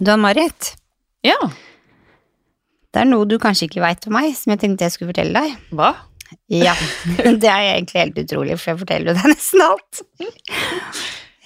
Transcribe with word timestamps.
Du 0.00 0.10
Ann-Marit, 0.12 0.74
Ja. 1.26 1.36
det 2.92 3.02
er 3.02 3.08
noe 3.08 3.26
du 3.28 3.36
kanskje 3.38 3.68
ikke 3.68 3.82
veit 3.84 4.06
om 4.08 4.14
meg, 4.16 4.32
som 4.38 4.50
jeg 4.54 4.60
tenkte 4.62 4.86
jeg 4.86 4.94
skulle 4.94 5.10
fortelle 5.12 5.36
deg. 5.42 5.58
Hva? 5.76 5.90
Ja, 6.50 6.72
det 7.42 7.50
er 7.50 7.66
egentlig 7.74 8.00
helt 8.00 8.20
utrolig, 8.24 8.56
for 8.60 8.72
jeg 8.72 8.80
forteller 8.84 9.12
jo 9.12 9.18
deg 9.18 9.28
nesten 9.34 9.64
alt. 9.66 10.00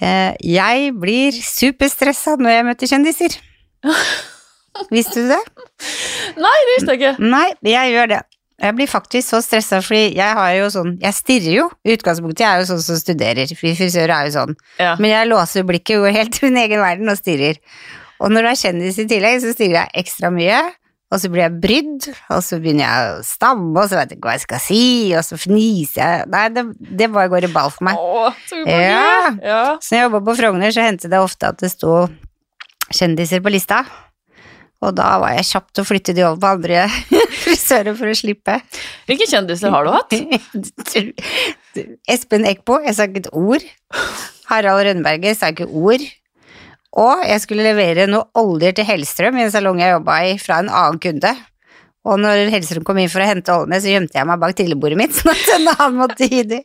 Eh, 0.04 0.34
Jeg 0.44 0.92
blir 1.00 1.32
superstressa 1.40 2.36
når 2.40 2.54
jeg 2.56 2.68
møter 2.70 2.90
kjendiser. 2.92 3.36
Visste 4.94 5.22
du 5.22 5.28
det? 5.30 5.40
Nei, 6.34 6.54
det 6.66 6.72
visste 6.74 6.94
jeg 6.94 6.98
ikke. 7.00 7.26
Nei, 7.30 7.44
jeg 7.70 7.92
gjør 7.94 8.08
det. 8.10 8.22
Jeg 8.64 8.74
blir 8.78 8.88
faktisk 8.90 9.28
så 9.32 9.38
stressa, 9.42 9.78
fordi 9.84 10.16
jeg 10.16 10.34
har 10.38 10.50
jo 10.56 10.66
sånn 10.72 10.92
Jeg 11.02 11.14
stirrer 11.14 11.54
jo. 11.56 11.64
I 11.86 11.94
utgangspunktet 11.94 12.42
jeg 12.42 12.48
er 12.54 12.62
jo 12.62 12.66
sånn 12.72 12.82
som 12.82 12.98
studerer, 12.98 13.50
frisører 13.58 14.12
er 14.14 14.28
jo 14.28 14.32
sånn. 14.34 14.54
Ja. 14.82 14.94
Men 15.02 15.10
jeg 15.12 15.28
låser 15.30 15.66
blikket 15.68 16.00
går 16.02 16.14
helt 16.16 16.34
til 16.38 16.48
min 16.50 16.58
egen 16.64 16.82
verden 16.82 17.10
og 17.12 17.18
stirrer. 17.20 17.58
Og 18.24 18.32
når 18.32 18.46
det 18.46 18.54
er 18.54 18.62
kjendis 18.62 18.98
i 19.02 19.06
tillegg, 19.10 19.42
så 19.42 19.52
stiller 19.52 19.82
jeg 19.82 20.04
ekstra 20.04 20.30
mye. 20.32 20.62
Og 21.12 21.20
så 21.22 21.28
blir 21.30 21.44
jeg 21.44 21.58
brydd, 21.62 22.06
og 22.32 22.40
så 22.42 22.56
begynner 22.58 22.88
jeg 22.88 23.10
å 23.10 23.18
stamme, 23.28 23.74
og 23.76 23.90
så 23.90 24.00
vet 24.00 24.10
jeg 24.10 24.18
ikke 24.18 24.26
hva 24.30 24.32
jeg 24.34 24.42
skal 24.46 24.62
si, 24.64 24.84
og 25.14 25.22
så 25.22 25.36
fniser 25.38 26.00
jeg. 26.00 26.24
Nei, 26.32 26.46
det, 26.50 26.64
det 26.98 27.10
bare 27.12 27.30
går 27.30 27.46
i 27.46 27.50
ball 27.54 27.70
for 27.70 27.86
meg. 27.86 28.00
Åh, 28.00 28.40
så. 28.48 28.62
Ja. 28.66 29.34
ja. 29.44 29.60
Så 29.84 29.94
når 29.94 30.00
jeg 30.00 30.08
jobba 30.08 30.22
på 30.26 30.36
Frogner, 30.40 30.74
så 30.74 30.86
hendte 30.88 31.12
det 31.12 31.20
ofte 31.22 31.52
at 31.52 31.60
det 31.62 31.70
sto 31.70 31.92
kjendiser 32.88 33.44
på 33.44 33.52
lista. 33.52 33.84
Og 34.84 34.96
da 34.96 35.12
var 35.22 35.36
jeg 35.36 35.46
kjapt 35.52 35.80
å 35.80 35.86
flytte 35.86 36.16
de 36.16 36.24
over 36.26 36.40
på 36.42 36.50
andre 36.58 36.88
frisører 37.44 37.94
for 37.96 38.10
å 38.10 38.16
slippe. 38.18 38.58
Hvilke 39.06 39.28
kjendiser 39.30 39.72
har 39.72 39.86
du 39.86 39.94
hatt? 39.94 40.18
Espen 42.10 42.48
Eckbo, 42.48 42.80
jeg 42.84 42.96
sa 42.96 43.06
ikke 43.06 43.22
et 43.22 43.32
ord. 43.38 43.64
Harald 44.50 44.82
Rønneberget 44.88 45.38
sa 45.38 45.54
ikke 45.54 45.70
ord. 45.70 46.02
Og 47.00 47.24
jeg 47.26 47.42
skulle 47.42 47.66
levere 47.66 48.06
noe 48.10 48.28
oljer 48.38 48.76
til 48.76 48.86
Hellstrøm 48.86 49.40
i 49.40 49.44
en 49.46 49.52
salong 49.54 49.80
jeg 49.82 49.96
jobba 49.96 50.20
i, 50.28 50.36
fra 50.38 50.60
en 50.62 50.70
annen 50.70 51.00
kunde. 51.02 51.32
Og 52.04 52.20
når 52.20 52.50
Hellstrøm 52.52 52.84
kom 52.86 53.00
inn 53.00 53.10
for 53.10 53.24
å 53.24 53.28
hente 53.28 53.54
oljene, 53.54 53.80
så 53.82 53.90
gjemte 53.90 54.18
jeg 54.18 54.28
meg 54.28 54.40
bak 54.42 54.54
trillebordet 54.58 55.00
mitt, 55.00 55.14
sånn 55.18 55.32
at 55.34 55.52
en 55.56 55.70
annen 55.74 56.00
måtte 56.04 56.28
gi 56.30 56.44
de. 56.54 56.60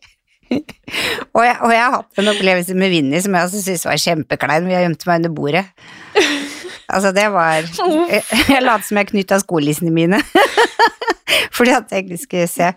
og, 0.50 1.42
jeg, 1.46 1.56
og 1.62 1.72
jeg 1.74 1.82
har 1.82 1.96
hatt 1.96 2.22
en 2.22 2.32
opplevelse 2.32 2.76
med 2.78 2.90
Vinni 2.90 3.20
som 3.22 3.36
jeg 3.38 3.50
også 3.50 3.62
syntes 3.62 3.86
var 3.86 4.00
kjempeklein, 4.02 4.66
hvor 4.66 4.74
jeg 4.74 4.86
gjemte 4.88 5.10
meg 5.10 5.22
under 5.22 5.36
bordet. 5.38 5.66
Altså, 6.90 7.12
det 7.14 7.28
var 7.30 7.68
Jeg, 8.14 8.24
jeg 8.50 8.64
lot 8.66 8.86
som 8.86 8.98
jeg 8.98 9.12
knytta 9.12 9.38
skolissene 9.44 9.94
mine. 9.94 10.22
Fordi 11.56 11.74
at 11.76 11.92
jeg 11.94 12.06
ikke 12.08 12.18
skulle 12.22 12.48
se. 12.50 12.72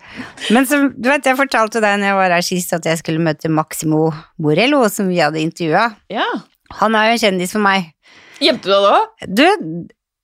Men 0.52 0.66
som, 0.68 0.90
du 0.92 1.08
vet, 1.08 1.24
jeg 1.24 1.38
fortalte 1.38 1.80
deg 1.80 2.00
når 2.00 2.10
jeg 2.10 2.18
var 2.18 2.34
her 2.36 2.44
sist 2.44 2.74
at 2.76 2.86
jeg 2.88 3.00
skulle 3.00 3.22
møte 3.24 3.48
Maximo 3.48 4.10
Borello, 4.42 4.82
som 4.92 5.08
vi 5.08 5.20
hadde 5.22 5.40
intervjua. 5.40 5.86
Ja. 6.12 6.26
Han 6.80 6.96
er 6.98 7.08
jo 7.10 7.16
en 7.16 7.22
kjendis 7.24 7.52
for 7.54 7.64
meg. 7.64 7.90
Gjemte 8.42 8.68
du 8.68 8.72
deg 8.72 8.86
da? 8.86 9.26
Du, 9.26 9.44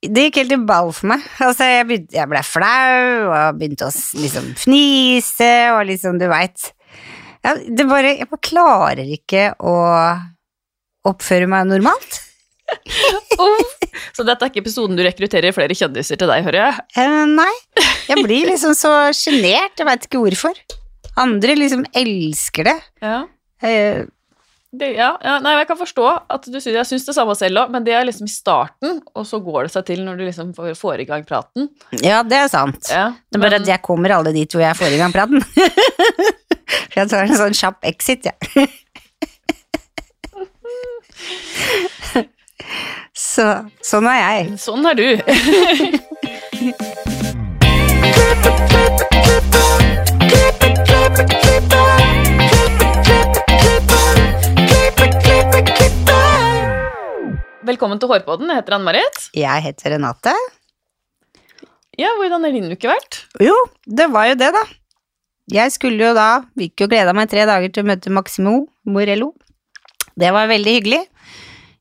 det 0.07 0.29
gikk 0.29 0.41
helt 0.43 0.55
i 0.55 0.61
ball 0.69 0.93
for 0.95 1.11
meg. 1.13 1.27
Altså, 1.43 1.67
jeg, 1.69 1.87
begynte, 1.89 2.17
jeg 2.19 2.31
ble 2.31 2.43
flau, 2.47 3.29
og 3.33 3.59
begynte 3.61 3.89
å 3.89 3.93
liksom 4.23 4.53
fnise, 4.59 5.53
og 5.75 5.85
liksom, 5.91 6.19
du 6.21 6.29
veit. 6.31 6.71
Det 7.49 7.85
bare 7.87 8.17
Jeg 8.19 8.27
bare 8.29 8.43
klarer 8.43 9.13
ikke 9.15 9.53
å 9.63 9.77
oppføre 11.09 11.49
meg 11.51 11.69
normalt. 11.71 12.19
Så 14.17 14.27
dette 14.27 14.45
er 14.45 14.51
ikke 14.51 14.61
episoden 14.65 14.99
du 14.99 15.03
rekrutterer 15.07 15.55
flere 15.57 15.77
kjendiser 15.79 16.19
til 16.21 16.29
deg, 16.31 16.45
hører 16.47 16.61
jeg? 16.67 16.85
Eh, 17.01 17.23
nei, 17.31 17.53
jeg 18.11 18.25
blir 18.27 18.51
liksom 18.51 18.75
så 18.77 18.93
sjenert, 19.17 19.79
jeg 19.79 19.89
veit 19.89 20.05
ikke 20.09 20.21
hvorfor. 20.21 20.59
Andre 21.19 21.57
liksom 21.59 21.87
elsker 21.97 22.69
det. 22.69 22.77
Ja. 23.05 23.23
Eh, 23.65 24.05
Det, 24.71 24.91
ja, 24.99 25.15
ja, 25.25 25.39
nei, 25.41 25.55
jeg 25.57 25.67
kan 25.71 25.79
forstå 25.81 26.05
at 26.29 26.45
du 26.45 26.59
syns, 26.61 26.75
jeg 26.77 26.85
syns 26.91 27.07
det 27.09 27.15
samme 27.17 27.33
selv 27.39 27.57
òg, 27.63 27.71
men 27.73 27.85
det 27.87 27.95
er 27.97 28.05
liksom 28.05 28.27
i 28.29 28.33
starten, 28.33 28.99
og 29.17 29.25
så 29.25 29.39
går 29.41 29.63
det 29.65 29.71
seg 29.73 29.87
til 29.89 30.03
når 30.05 30.19
du 30.21 30.25
liksom 30.27 30.51
får, 30.57 30.75
får 30.77 31.01
i 31.01 31.07
gang 31.09 31.25
praten. 31.25 31.71
ja, 32.05 32.21
det 32.23 32.37
er 32.37 32.49
sant. 32.53 32.77
Ja, 32.93 33.07
Det 33.33 33.39
er 33.39 33.41
bare 33.47 33.51
men- 33.57 33.63
at 33.65 33.69
jeg 33.73 33.81
kommer 33.87 34.13
alle 34.19 34.33
dit 34.37 34.53
hvor 34.53 34.61
jeg 34.61 34.77
får 34.77 34.93
i 34.93 35.01
gang 35.01 35.13
praten. 35.17 35.41
For 35.41 36.97
jeg 37.01 37.09
tar 37.09 37.25
en 37.25 37.33
sånn 37.41 37.57
kjapp 37.57 37.81
exit, 37.89 38.29
jeg. 38.29 38.37
Så 43.19 43.45
sånn 43.83 44.07
er 44.13 44.19
jeg. 44.21 44.59
Sånn 44.61 44.85
er 44.85 44.95
du. 44.99 45.09
Velkommen 57.79 58.01
til 58.03 58.11
Hårpodden. 58.11 58.49
Jeg 58.51 58.59
heter 58.59 58.75
Ann-Marit. 58.75 59.19
Jeg 59.39 59.63
heter 59.63 59.93
Renate. 59.93 60.33
Ja, 61.95 62.09
hvordan 62.19 62.43
har 62.43 62.51
din 62.51 62.73
uke 62.73 62.89
vært? 62.91 63.21
Jo, 63.39 63.55
det 63.87 64.09
var 64.11 64.27
jo 64.27 64.35
det, 64.41 64.49
da. 64.57 64.63
Jeg 65.55 65.71
skulle 65.71 66.09
jo 66.09 66.17
da, 66.17 66.41
gikk 66.59 66.83
jo 66.83 66.89
gleda 66.91 67.15
meg 67.15 67.31
tre 67.31 67.45
dager 67.47 67.71
til 67.71 67.87
å 67.87 67.89
møte 67.93 68.11
Maximo 68.11 68.57
Morello. 68.83 69.29
Det 70.19 70.35
var 70.35 70.51
veldig 70.51 70.75
hyggelig. 70.75 71.01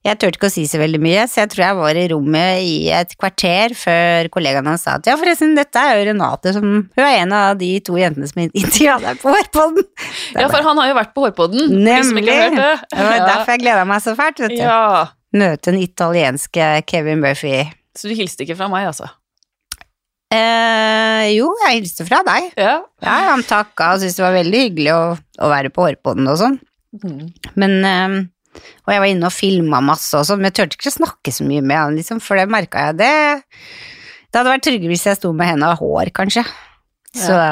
Jeg 0.05 0.21
turte 0.21 0.37
ikke 0.37 0.51
å 0.51 0.53
si 0.53 0.67
så 0.69 0.77
veldig 0.77 1.01
mye, 1.01 1.25
så 1.25 1.41
jeg 1.41 1.53
tror 1.55 1.65
jeg 1.65 1.79
var 1.81 1.97
i 1.97 2.05
rommet 2.13 2.61
i 2.61 2.77
et 2.93 3.17
kvarter 3.17 3.73
før 3.81 4.29
kollegaen 4.37 4.69
hans 4.69 4.85
sa 4.85 4.99
at 5.01 5.09
ja, 5.09 5.17
forresten, 5.17 5.57
dette 5.57 5.81
er 5.81 5.97
jo 5.97 6.07
Renate, 6.11 6.53
som 6.61 6.69
hun 6.85 7.03
er 7.07 7.23
en 7.23 7.33
av 7.41 7.57
de 7.57 7.73
to 7.81 7.97
jentene 7.97 8.29
som 8.29 8.45
intervjua 8.45 9.01
deg 9.01 9.25
på 9.25 9.33
Hårpodden. 9.33 9.89
Ja, 10.37 10.45
for 10.45 10.61
han 10.61 10.77
har 10.77 10.93
jo 10.93 11.01
vært 11.01 11.17
på 11.17 11.25
Hårpodden. 11.25 11.73
Nemlig! 11.89 12.29
det. 12.53 12.73
Det 12.93 13.01
var 13.01 13.29
derfor 13.33 13.55
jeg 13.57 13.65
gleda 13.65 13.89
meg 13.89 14.05
så 14.05 14.13
fælt, 14.13 14.45
vet 14.45 14.59
du. 14.59 14.61
Ja. 14.61 15.16
Møte 15.35 15.71
den 15.71 15.81
italienske 15.83 16.67
Kevin 16.87 17.19
Murphy. 17.23 17.65
Så 17.97 18.07
du 18.07 18.15
hilste 18.15 18.45
ikke 18.45 18.55
fra 18.59 18.69
meg, 18.71 18.87
altså? 18.87 19.09
Eh, 20.33 21.25
jo, 21.37 21.49
jeg 21.63 21.79
hilste 21.79 22.05
fra 22.07 22.19
deg. 22.27 22.49
Ja. 22.59 22.77
Ja, 23.03 23.17
han 23.31 23.43
takka 23.47 23.93
og 23.95 24.01
syntes 24.01 24.17
det 24.19 24.25
var 24.25 24.35
veldig 24.35 24.63
hyggelig 24.65 24.91
å, 24.95 25.03
å 25.15 25.51
være 25.51 25.71
på 25.73 25.85
Hårpodden 25.85 26.27
og 26.31 26.39
sånn. 26.41 26.57
Mm. 27.03 27.21
Men 27.59 27.75
eh, 27.87 28.15
Og 28.87 28.91
jeg 28.93 29.03
var 29.03 29.09
inne 29.11 29.29
og 29.29 29.35
filma 29.35 29.79
masse 29.85 30.17
og 30.17 30.25
sånn, 30.27 30.39
men 30.41 30.49
jeg 30.49 30.57
turte 30.61 30.79
ikke 30.79 30.91
å 30.91 30.97
snakke 30.97 31.33
så 31.35 31.45
mye 31.47 31.63
med 31.63 31.77
han, 31.77 31.97
liksom, 31.99 32.21
for 32.23 32.39
det 32.39 32.47
merka 32.49 32.87
jeg 32.87 32.97
det 33.03 33.11
Det 33.43 34.39
hadde 34.39 34.53
vært 34.55 34.65
tryggere 34.65 34.93
hvis 34.95 35.05
jeg 35.09 35.19
sto 35.19 35.31
med 35.35 35.51
henne 35.51 35.69
og 35.73 35.83
hår, 35.83 36.11
kanskje. 36.15 36.43
Så 37.15 37.35
Ja, 37.35 37.51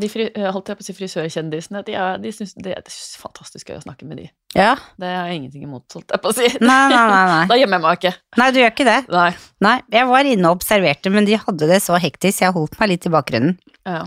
de 0.00 0.08
fri, 0.10 0.24
eh, 0.34 0.48
holdt 0.50 0.70
jeg 0.72 0.78
på 0.78 0.82
å 0.82 0.86
si 0.86 0.94
frisørkjendisene, 0.96 1.82
de, 1.86 1.94
er, 1.94 2.16
de 2.22 2.32
syns 2.34 2.54
det 2.58 2.72
er 2.74 2.88
fantastisk 3.20 3.68
gøy 3.70 3.76
å 3.78 3.84
snakke 3.84 4.08
med 4.08 4.18
de. 4.22 4.26
ja. 4.56 4.72
Det 4.98 5.06
har 5.10 5.28
jeg 5.30 5.40
ingenting 5.42 5.66
imot, 5.68 5.84
holdt 5.94 6.10
jeg 6.14 6.22
på 6.24 6.32
å 6.32 6.34
si. 6.34 6.48
Nei, 6.64 6.80
nei, 6.90 7.04
nei. 7.12 7.24
Nei, 7.30 7.44
Da 7.52 7.58
gjemmer 7.60 7.78
jeg 7.78 7.84
meg 7.84 7.98
ikke. 8.00 8.14
nei 8.40 8.48
du 8.50 8.60
gjør 8.62 8.72
ikke 8.74 8.88
det. 8.88 8.98
Nei. 9.14 9.30
Nei, 9.68 9.76
jeg 9.94 10.10
var 10.10 10.30
inne 10.32 10.50
og 10.50 10.58
observerte, 10.58 11.12
men 11.14 11.28
de 11.28 11.38
hadde 11.44 11.70
det 11.70 11.80
så 11.84 11.98
hektisk, 12.02 12.42
jeg 12.42 12.56
holdt 12.56 12.78
meg 12.80 12.94
litt 12.94 13.06
i 13.06 13.12
bakgrunnen. 13.14 13.58
Ja. 13.86 14.04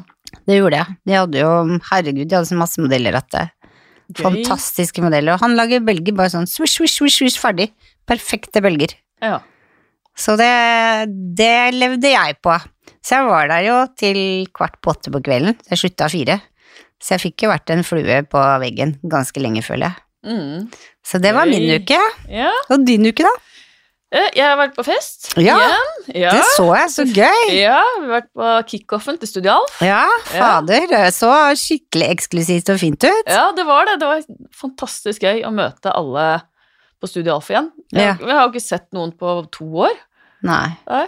Det 0.48 0.58
gjorde 0.58 0.82
jeg. 0.82 0.98
De 1.08 1.16
hadde 1.16 1.40
jo, 1.46 1.52
herregud, 1.92 2.28
de 2.28 2.36
hadde 2.36 2.50
så 2.50 2.58
masse 2.60 2.82
modeller 2.84 3.16
at 3.22 3.30
det 3.36 3.46
Gøy. 4.08 4.22
Fantastiske 4.24 5.04
modeller. 5.04 5.36
Og 5.36 5.42
han 5.44 5.58
lager 5.60 5.82
bølger 5.84 6.16
bare 6.16 6.32
sånn 6.32 6.46
swish, 6.48 6.78
swish, 6.78 6.94
swish, 6.96 7.18
swish, 7.20 7.40
ferdig. 7.42 7.74
Perfekte 8.08 8.62
bølger. 8.64 8.94
Ja. 9.20 9.42
Så 10.18 10.38
det, 10.40 10.48
det 11.38 11.76
levde 11.76 12.14
jeg 12.14 12.38
på. 12.40 12.56
Så 13.04 13.18
jeg 13.20 13.28
var 13.30 13.48
der 13.52 13.64
jo 13.68 13.78
til 14.00 14.20
kvart 14.56 14.80
på 14.82 14.94
åtte 14.96 15.12
på 15.14 15.22
kvelden. 15.26 15.58
Så 15.64 15.74
jeg 15.76 15.82
slutta 15.84 16.10
fire. 16.12 16.40
Så 17.02 17.14
jeg 17.16 17.22
fikk 17.28 17.44
jo 17.46 17.52
vært 17.54 17.70
en 17.76 17.84
flue 17.86 18.22
på 18.26 18.44
veggen 18.64 18.96
ganske 19.06 19.42
lenge, 19.44 19.62
føler 19.66 19.92
jeg. 19.92 20.04
Mm. 20.28 20.64
Så 21.06 21.20
det 21.24 21.34
var 21.38 21.46
min 21.48 21.70
uke. 21.78 22.00
ja. 22.30 22.52
Og 22.74 22.84
din 22.88 23.06
uke, 23.06 23.24
da? 23.24 23.36
Eh, 24.10 24.30
Jeg 24.38 24.46
har 24.48 24.56
vært 24.56 24.74
på 24.76 24.84
fest 24.88 25.34
Ja. 25.36 25.58
Ja. 26.16 26.32
Det 26.32 26.44
så 26.56 26.66
jeg, 26.76 26.90
så 26.94 27.04
gøy! 27.06 27.50
Ja, 27.68 27.82
vi 28.00 28.08
har 28.08 28.14
vært 28.22 28.30
på 28.34 28.52
kickoffen 28.72 29.18
til 29.20 29.28
Studio 29.28 29.52
Alf. 29.58 29.82
Ja, 29.84 30.06
fader. 30.32 30.88
Det 30.88 31.02
så 31.14 31.32
skikkelig 31.60 32.08
eksklusivt 32.16 32.72
og 32.72 32.80
fint 32.80 33.04
ut. 33.04 33.28
Ja, 33.28 33.50
det 33.56 33.66
var 33.68 33.86
det. 33.90 33.98
Det 34.00 34.08
var 34.08 34.24
fantastisk 34.56 35.28
gøy 35.28 35.44
å 35.48 35.52
møte 35.54 35.92
alle 35.92 36.28
på 37.04 37.08
Studio 37.12 37.36
Alf 37.36 37.52
igjen. 37.52 37.68
Jeg, 37.92 38.16
Ja. 38.18 38.34
har 38.40 38.48
jo 38.48 38.54
ikke 38.56 38.64
sett 38.64 38.88
noen 38.96 39.12
på 39.12 39.38
to 39.52 39.68
år. 39.86 39.94
Nei. 40.48 40.70
Nei. 40.88 41.06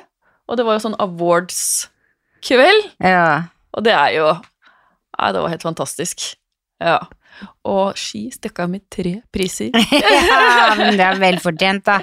Og 0.50 0.58
det 0.58 0.66
var 0.66 0.78
jo 0.78 0.84
sånn 0.88 0.98
awards-kveld. 1.02 2.90
Ja. 3.06 3.54
Og 3.78 3.86
det 3.86 3.94
er 3.96 4.16
jo 4.18 4.32
Nei, 5.20 5.34
det 5.36 5.42
var 5.44 5.52
helt 5.52 5.66
fantastisk. 5.66 6.22
Ja. 6.80 7.00
Og 7.68 7.98
ski 8.00 8.30
stakk 8.32 8.62
av 8.64 8.70
med 8.72 8.86
tre 8.88 9.18
priser. 9.36 9.74
ja, 9.76 10.70
men 10.80 10.96
det 10.96 11.04
er 11.04 11.20
velfortjent, 11.20 11.84
da. 11.90 11.98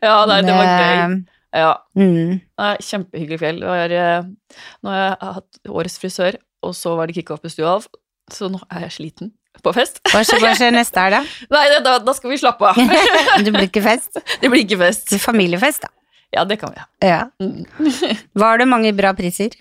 Ja, 0.00 0.22
nei, 0.30 0.38
det 0.46 0.54
var 0.56 0.70
gøy. 0.72 1.18
Ja. 1.58 1.74
Mm. 2.00 2.38
Nei, 2.40 2.70
kjempehyggelig 2.80 3.40
fjell. 3.42 3.60
Var, 3.60 3.92
eh, 3.92 4.24
nå 4.80 4.94
har 4.94 5.02
jeg 5.02 5.34
hatt 5.36 5.60
årets 5.68 6.00
frisør, 6.00 6.40
og 6.64 6.72
så 6.80 6.96
var 6.96 7.10
det 7.10 7.18
kickoff 7.20 7.44
på 7.44 7.52
Stua 7.52 7.76
så 8.32 8.48
nå 8.52 8.60
er 8.68 8.86
jeg 8.86 8.96
sliten 8.98 9.32
på 9.64 9.72
fest. 9.74 10.00
Hva 10.12 10.22
skjer, 10.22 10.70
neste 10.74 11.00
her, 11.02 11.16
da? 11.16 11.20
Nei, 11.54 11.64
da, 11.82 11.96
da 12.04 12.14
skal 12.16 12.32
vi 12.32 12.38
slappe 12.40 12.68
av. 12.68 12.78
Det 13.44 13.52
blir 13.52 13.68
ikke 13.68 13.82
fest? 13.84 14.20
Det 14.42 14.50
blir 14.50 14.62
ikke 14.64 14.80
fest. 14.80 15.16
Familiefest, 15.22 15.86
da. 15.86 15.92
Ja, 16.34 16.44
det 16.44 16.58
kan 16.60 16.74
vi. 16.74 17.08
Ja. 17.08 17.30
Mm. 17.40 17.64
Var 18.32 18.58
det 18.58 18.68
mange 18.68 18.92
bra 18.96 19.14
priser? 19.16 19.56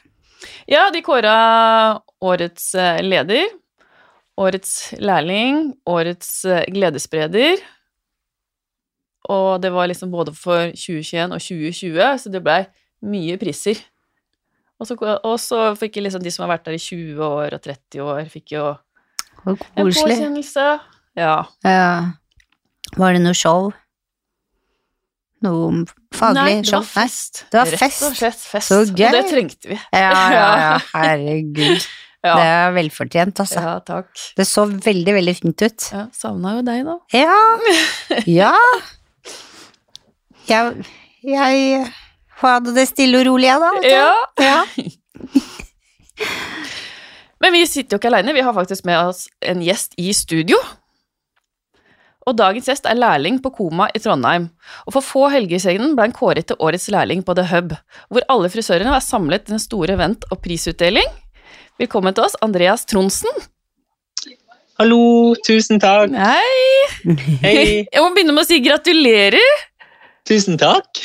Ja, 0.70 0.90
de 0.94 1.02
kåra 1.02 2.02
årets 2.22 2.76
eh, 2.76 3.02
leder, 3.04 3.48
årets 4.38 4.94
lærling, 5.00 5.72
årets 5.90 6.46
eh, 6.46 6.66
gledesspreder 6.74 7.58
Og 9.28 9.62
det 9.62 9.74
var 9.74 9.88
liksom 9.90 10.12
både 10.12 10.32
for 10.36 10.70
2021 10.72 11.34
og 11.36 11.42
2020, 11.42 12.20
så 12.22 12.32
det 12.32 12.44
blei 12.44 12.62
mye 13.04 13.36
priser. 13.42 13.82
Og 14.80 15.40
så 15.42 15.62
fikk 15.76 15.98
liksom 16.00 16.24
de 16.24 16.32
som 16.32 16.46
har 16.46 16.54
vært 16.54 16.68
der 16.70 16.78
i 16.78 16.80
20 16.80 17.24
år 17.26 17.58
og 17.58 17.64
30 17.66 18.04
år, 18.06 18.22
fikk 18.32 18.54
jo 18.56 18.70
en 19.48 19.58
påkjennelse. 19.90 20.68
Ja. 21.18 21.42
Ja. 21.66 22.14
Var 22.96 23.18
det 23.18 23.24
noe 23.26 23.36
show? 23.36 23.72
Noe 25.46 25.84
faglig 26.18 26.42
Nei, 26.42 26.54
det 26.66 26.74
var 26.74 26.86
fest. 26.90 27.44
Det 27.52 27.60
var 27.60 27.70
Rett 27.70 27.80
fest. 27.84 28.04
og 28.08 28.16
slett 28.18 28.40
fest. 28.42 28.68
Så 28.72 28.80
Og 28.82 28.94
det 28.98 29.12
trengte 29.30 29.70
vi. 29.70 29.78
Ja, 29.94 30.12
ja, 30.34 30.48
ja, 30.64 30.72
herregud. 30.96 31.86
Ja. 32.26 32.34
Det 32.34 32.46
er 32.50 32.72
velfortjent, 32.76 33.40
altså. 33.44 33.62
ja, 33.62 33.76
takk. 33.86 34.10
Det 34.36 34.48
så 34.50 34.66
veldig, 34.66 35.14
veldig 35.20 35.36
fint 35.38 35.62
ut. 35.62 35.86
Ja, 35.94 36.08
Savna 36.18 36.56
jo 36.58 36.64
deg, 36.66 36.82
da. 36.88 36.98
Ja. 37.14 37.38
Ja. 38.40 38.54
Jeg, 40.48 40.86
jeg 41.28 41.86
hadde 42.42 42.74
det 42.76 42.88
stille 42.90 43.20
og 43.22 43.28
rolig, 43.30 43.50
jeg, 43.52 43.60
da. 43.62 43.72
Ja. 43.84 44.14
Ja. 44.42 44.66
Men 47.44 47.54
vi 47.54 47.62
sitter 47.70 47.96
jo 47.96 48.00
ikke 48.02 48.10
aleine, 48.10 48.34
vi 48.34 48.42
har 48.48 48.56
faktisk 48.56 48.86
med 48.88 48.98
oss 49.12 49.26
en 49.46 49.62
gjest 49.62 49.94
i 50.02 50.10
studio. 50.16 50.58
Og 52.28 52.36
dagens 52.36 52.68
gjest 52.68 52.88
er 52.90 52.98
lærling 53.00 53.38
på 53.44 53.54
Koma 53.56 53.88
i 53.96 54.02
Trondheim. 54.04 54.50
Og 54.86 54.98
for 54.98 55.06
få 55.06 55.28
helger 55.32 55.62
siden 55.64 55.94
ble 55.96 56.10
han 56.10 56.16
kåret 56.16 56.50
til 56.50 56.60
årets 56.60 56.90
lærling 56.92 57.22
på 57.24 57.36
The 57.38 57.46
Hub, 57.54 57.72
hvor 58.12 58.26
alle 58.34 58.50
frisørene 58.52 58.92
er 58.98 59.04
samlet 59.06 59.46
til 59.48 59.56
en 59.56 59.64
stor 59.64 59.94
event 59.94 60.28
og 60.28 60.42
prisutdeling. 60.44 61.08
Velkommen 61.80 62.16
til 62.18 62.26
oss, 62.26 62.36
Andreas 62.44 62.84
Tronsen. 62.90 63.32
Hallo, 64.78 65.34
tusen 65.48 65.80
takk. 65.82 66.12
Hei! 66.14 67.14
Hei, 67.42 67.56
Jeg 67.94 68.04
må 68.04 68.12
begynne 68.14 68.36
med 68.36 68.44
å 68.44 68.50
si 68.50 68.60
gratulerer. 68.66 69.64
tusen 70.28 70.60
takk. 70.60 70.92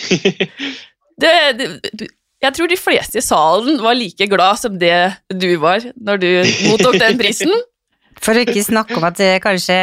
Det, 1.23 1.31
det, 1.55 2.07
jeg 2.43 2.55
tror 2.57 2.67
de 2.67 2.77
fleste 2.81 3.21
i 3.21 3.23
salen 3.23 3.77
var 3.85 3.95
like 3.95 4.27
glad 4.27 4.59
som 4.59 4.75
det 4.81 5.13
du 5.31 5.53
var 5.63 5.85
når 5.95 6.19
du 6.19 6.31
mottok 6.65 6.97
den 6.99 7.21
prisen. 7.21 7.53
For 8.19 8.35
å 8.35 8.43
ikke 8.43 8.65
snakke 8.65 8.97
om 8.99 9.07
at 9.07 9.21
det 9.21 9.37
kanskje 9.45 9.77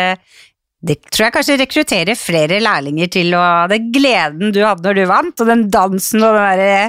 Det 0.80 0.96
tror 1.12 1.26
jeg 1.26 1.36
kanskje 1.36 1.58
rekrutterer 1.60 2.16
flere 2.16 2.62
lærlinger 2.64 3.10
til 3.12 3.34
og 3.36 3.72
Den 3.72 3.90
gleden 3.92 4.54
du 4.56 4.62
hadde 4.64 4.86
når 4.86 4.96
du 4.96 5.06
vant, 5.10 5.42
og 5.44 5.50
den 5.50 5.66
dansen 5.72 6.24
og 6.24 6.38
den 6.38 6.62
derre 6.62 6.84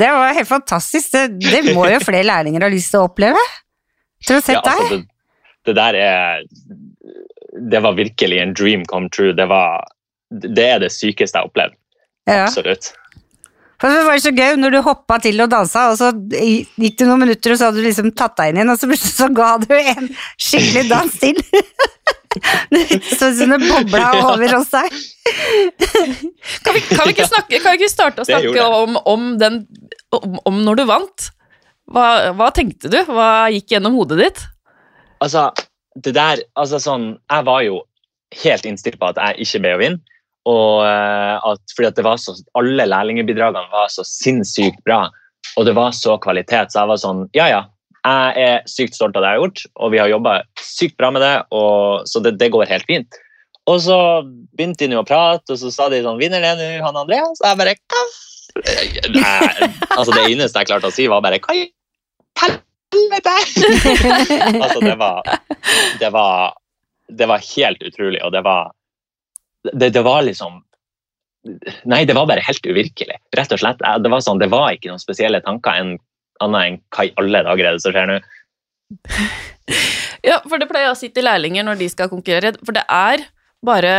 Det 0.00 0.12
var 0.16 0.36
helt 0.36 0.48
fantastisk. 0.48 1.12
Det, 1.12 1.24
det 1.44 1.74
må 1.76 1.84
jo 1.90 1.98
flere 2.00 2.24
lærlinger 2.24 2.64
ha 2.64 2.70
lyst 2.72 2.94
til 2.94 3.02
å 3.02 3.10
oppleve. 3.10 3.42
Til 4.24 4.38
å 4.38 4.40
ha 4.40 4.54
Ja, 4.56 4.62
altså, 4.64 5.00
det, 5.02 5.02
det 5.68 5.76
der 5.76 5.98
er 6.00 6.46
Det 7.74 7.82
var 7.84 7.98
virkelig 7.98 8.40
en 8.40 8.56
dream 8.56 8.86
come 8.88 9.12
true. 9.12 9.36
Det 9.36 9.48
var 9.50 9.84
Det 10.30 10.64
er 10.64 10.80
det 10.80 10.92
sykeste 10.94 11.36
jeg 11.36 11.44
har 11.44 11.52
opplevd. 11.52 11.76
Ja. 12.28 12.46
Absolutt. 12.46 12.94
For 13.80 13.88
det 13.88 14.04
var 14.04 14.18
så 14.20 14.30
gøy 14.36 14.58
når 14.60 14.74
du 14.74 14.80
hoppa 14.84 15.16
til 15.24 15.40
og 15.40 15.48
dansa, 15.50 15.86
og 15.88 15.96
så 15.96 16.10
gikk 16.12 16.98
det 17.00 17.06
noen 17.08 17.22
minutter, 17.24 17.54
og 17.54 17.58
så 17.58 17.70
hadde 17.70 17.80
du 17.80 17.86
liksom 17.86 18.10
tatt 18.12 18.36
deg 18.36 18.52
inn 18.52 18.60
igjen, 18.60 18.72
og 18.74 18.76
så 18.76 18.88
plutselig 18.90 19.14
så 19.16 19.28
ga 19.32 19.54
du 19.62 19.72
en 19.72 20.10
skikkelig 20.36 20.82
dans 20.90 21.16
til. 21.22 21.40
Det 22.70 23.00
så 23.02 23.30
ut 23.32 23.38
som 23.40 23.50
det 23.50 23.58
bobla 23.64 24.10
over 24.30 24.52
oss 24.60 24.70
her. 24.76 24.92
Kan 26.62 26.76
vi, 26.76 26.80
kan 26.80 27.08
vi, 27.08 27.14
ikke, 27.14 27.26
snakke, 27.26 27.58
kan 27.58 27.74
vi 27.74 27.80
ikke 27.80 27.90
starte 27.90 28.22
å 28.22 28.28
snakke 28.28 28.64
om, 28.64 28.96
om, 29.08 29.24
den, 29.40 29.64
om, 30.14 30.38
om 30.46 30.60
når 30.66 30.80
du 30.80 30.84
vant? 30.90 31.26
Hva, 31.90 32.06
hva 32.38 32.50
tenkte 32.54 32.90
du? 32.92 33.00
Hva 33.08 33.50
gikk 33.50 33.74
gjennom 33.74 33.98
hodet 33.98 34.20
ditt? 34.20 34.44
Altså, 35.20 35.48
det 35.98 36.14
der 36.14 36.40
Altså 36.56 36.78
sånn 36.80 37.10
Jeg 37.18 37.44
var 37.48 37.64
jo 37.66 37.80
helt 38.44 38.66
innstilt 38.68 39.00
på 39.00 39.10
at 39.10 39.18
jeg 39.18 39.46
ikke 39.46 39.62
ble 39.64 39.74
å 39.74 39.80
vinne. 39.80 40.20
Og 40.48 40.84
eh, 40.86 41.36
at, 41.50 41.74
fordi 41.74 41.88
at 41.90 41.98
det 41.98 42.06
var 42.06 42.20
så, 42.22 42.36
alle 42.56 42.86
lærlingebidragene 42.88 43.72
var 43.72 43.90
så 43.92 44.06
sinnssykt 44.06 44.78
bra, 44.86 45.02
og 45.58 45.66
det 45.68 45.74
var 45.76 45.92
så 45.96 46.14
kvalitet, 46.22 46.72
så 46.72 46.82
jeg 46.84 46.90
var 46.92 47.00
sånn 47.02 47.26
Ja, 47.36 47.50
ja. 47.50 47.64
Jeg 48.00 48.44
er 48.46 48.62
sykt 48.70 48.96
stolt 48.96 49.16
av 49.18 49.24
det 49.24 49.32
jeg 49.32 49.38
har 49.38 49.44
gjort, 49.44 49.64
og 49.76 49.90
vi 49.92 50.00
har 50.00 50.08
jobba 50.08 50.36
sykt 50.64 50.96
bra 51.00 51.10
med 51.12 51.24
det, 51.24 51.34
og, 51.52 52.06
så 52.08 52.22
det, 52.24 52.38
det 52.40 52.48
går 52.54 52.70
helt 52.70 52.88
fint. 52.88 53.18
Og 53.68 53.80
så 53.84 53.98
begynte 54.56 54.88
de 54.88 54.96
å 54.98 55.04
prate, 55.06 55.52
og 55.52 55.60
så 55.60 55.70
sa 55.74 55.90
de 55.92 56.00
sånn 56.04 56.18
Vinner 56.20 56.42
det 56.42 56.54
nå, 56.58 56.68
han 56.84 56.96
Andreas? 56.96 57.42
Og 57.42 57.46
jeg 57.46 57.60
bare 57.60 57.76
Hva? 57.76 58.06
Nei, 59.14 59.68
altså, 59.94 60.10
det 60.16 60.24
eneste 60.32 60.62
jeg 60.62 60.70
klarte 60.70 60.88
å 60.88 60.94
si, 60.94 61.06
var 61.10 61.22
bare 61.22 61.38
Hva 61.44 61.54
i 61.54 61.68
helvete? 62.40 63.36
altså, 64.64 64.80
det 64.82 64.96
var 64.98 65.20
det 66.00 66.10
var, 66.16 66.56
det 67.20 67.28
var 67.30 67.46
helt 67.52 67.84
utrolig, 67.84 68.22
og 68.24 68.32
det 68.34 68.42
var 68.48 68.72
det, 69.70 69.92
det 69.92 70.02
var 70.06 70.24
liksom 70.26 70.62
Nei, 71.88 72.02
det 72.04 72.12
var 72.12 72.26
bare 72.28 72.42
helt 72.44 72.66
uvirkelig. 72.68 73.14
Rett 73.32 73.52
og 73.54 73.60
slett. 73.62 73.78
Det 73.80 74.10
var, 74.12 74.20
sånn, 74.20 74.40
det 74.42 74.50
var 74.52 74.74
ikke 74.74 74.90
noen 74.90 75.00
spesielle 75.00 75.38
tanker 75.40 75.72
enn 75.72 75.94
annet 76.44 76.66
enn 76.66 76.78
hva 76.94 77.06
i 77.06 77.12
alle 77.20 77.42
dager 77.46 77.68
er 77.68 77.76
det 77.76 77.84
som 77.84 77.94
skjer 77.96 78.10
nå? 78.10 78.20
Ja, 80.20 80.36
for 80.44 80.60
det 80.60 80.66
pleier 80.68 80.90
å 80.92 80.96
si 80.98 81.08
til 81.14 81.24
lærlinger 81.24 81.64
når 81.64 81.78
de 81.80 81.86
skal 81.88 82.10
konkurrere, 82.10 82.50
for 82.60 82.76
det 82.76 82.82
er 82.92 83.22
bare 83.64 83.92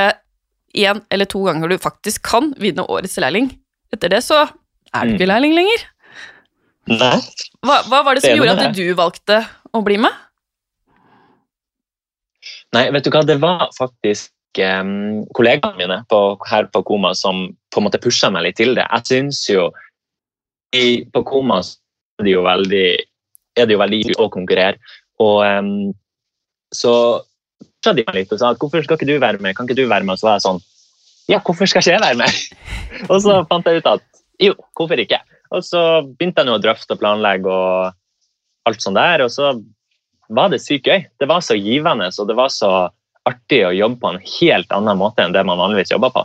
én 0.77 0.99
eller 1.09 1.25
to 1.25 1.39
ganger 1.47 1.71
du 1.71 1.79
faktisk 1.81 2.21
kan 2.27 2.51
vinne 2.61 2.83
årets 2.85 3.17
lærling. 3.23 3.47
Etter 3.93 4.11
det 4.13 4.19
så 4.25 4.43
er 4.45 5.07
du 5.07 5.15
ikke 5.15 5.25
Mm. 5.25 5.31
lærling 5.31 5.55
lenger. 5.57 5.85
Nei. 6.91 7.15
Hva, 7.65 7.79
hva 7.89 8.03
var 8.05 8.15
det 8.15 8.21
som 8.23 8.29
Det 8.29 8.37
gjorde 8.37 8.67
at 8.67 8.75
du 8.77 8.93
valgte 8.99 9.39
å 9.73 9.81
bli 9.85 9.97
med? 9.97 10.13
Nei, 12.75 12.85
vet 12.93 13.03
du 13.05 13.11
hva, 13.11 13.23
det 13.27 13.39
var 13.41 13.67
faktisk 13.75 14.31
um, 14.61 15.25
kollegaene 15.35 15.77
mine 15.79 15.97
på, 16.11 16.21
her 16.47 16.69
på 16.71 16.83
Koma 16.87 17.11
som 17.17 17.47
på 17.71 17.81
en 17.81 17.87
måte 17.87 17.99
pusha 18.01 18.29
meg 18.31 18.45
litt 18.47 18.59
til 18.61 18.75
det. 18.77 18.85
Jeg 18.87 19.07
syns 19.09 19.41
jo 19.49 19.69
i, 20.75 21.03
På 21.11 21.23
Koma 21.27 21.59
det 22.25 22.35
jo 22.35 22.45
veldig 22.45 22.87
er 23.59 23.67
det 23.67 23.75
jo 23.75 23.81
veldig 23.81 24.15
å 24.21 24.29
konkurrere. 24.31 24.79
Og 25.21 25.41
um, 25.43 25.91
så 26.73 26.93
sa 27.83 27.93
de 27.97 28.05
litt 28.15 28.31
og 28.31 28.39
sa 28.39 28.53
at 28.53 28.61
hvorfor 28.61 28.83
skal 28.85 28.97
ikke 28.97 29.09
du 29.09 29.17
være 29.21 29.41
med? 29.43 29.55
Kan 29.57 29.67
ikke 29.67 29.81
du 29.81 29.89
være 29.89 30.05
med? 30.05 30.15
Og 30.15 30.21
så 30.21 30.29
var 30.29 30.39
jeg 30.39 30.47
sånn 30.47 30.61
Ja, 31.29 31.41
hvorfor 31.43 31.69
skal 31.69 31.83
ikke 31.83 31.97
jeg 31.97 32.03
være 32.03 32.19
med? 32.21 32.39
og 33.11 33.17
så 33.23 33.41
fant 33.49 33.67
jeg 33.67 33.81
ut 33.81 33.91
at 33.91 34.07
jo, 34.41 34.55
hvorfor 34.77 35.01
ikke? 35.01 35.19
Og 35.53 35.65
så 35.67 35.81
begynte 36.07 36.41
jeg 36.41 36.49
nå 36.49 36.55
å 36.57 36.63
drøfte 36.63 36.95
og 36.95 37.01
planlegge 37.01 37.51
og 37.51 37.91
alt 38.69 38.81
sånt 38.81 38.97
der, 38.97 39.21
og 39.25 39.29
så 39.33 39.51
var 40.31 40.49
det 40.49 40.61
sykt 40.63 40.87
gøy. 40.87 41.03
Det 41.19 41.27
var 41.29 41.43
så 41.45 41.57
givende, 41.59 42.07
og 42.09 42.29
det 42.29 42.37
var 42.39 42.49
så 42.53 42.71
artig 43.27 43.59
å 43.67 43.73
jobbe 43.75 43.99
på 44.01 44.11
en 44.13 44.21
helt 44.39 44.73
annen 44.73 44.97
måte 44.97 45.21
enn 45.21 45.35
det 45.35 45.43
man 45.45 45.59
vanligvis 45.61 45.91
jobber 45.93 46.13
på. 46.15 46.23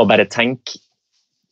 Og 0.00 0.08
bare 0.10 0.26
tenk, 0.30 0.74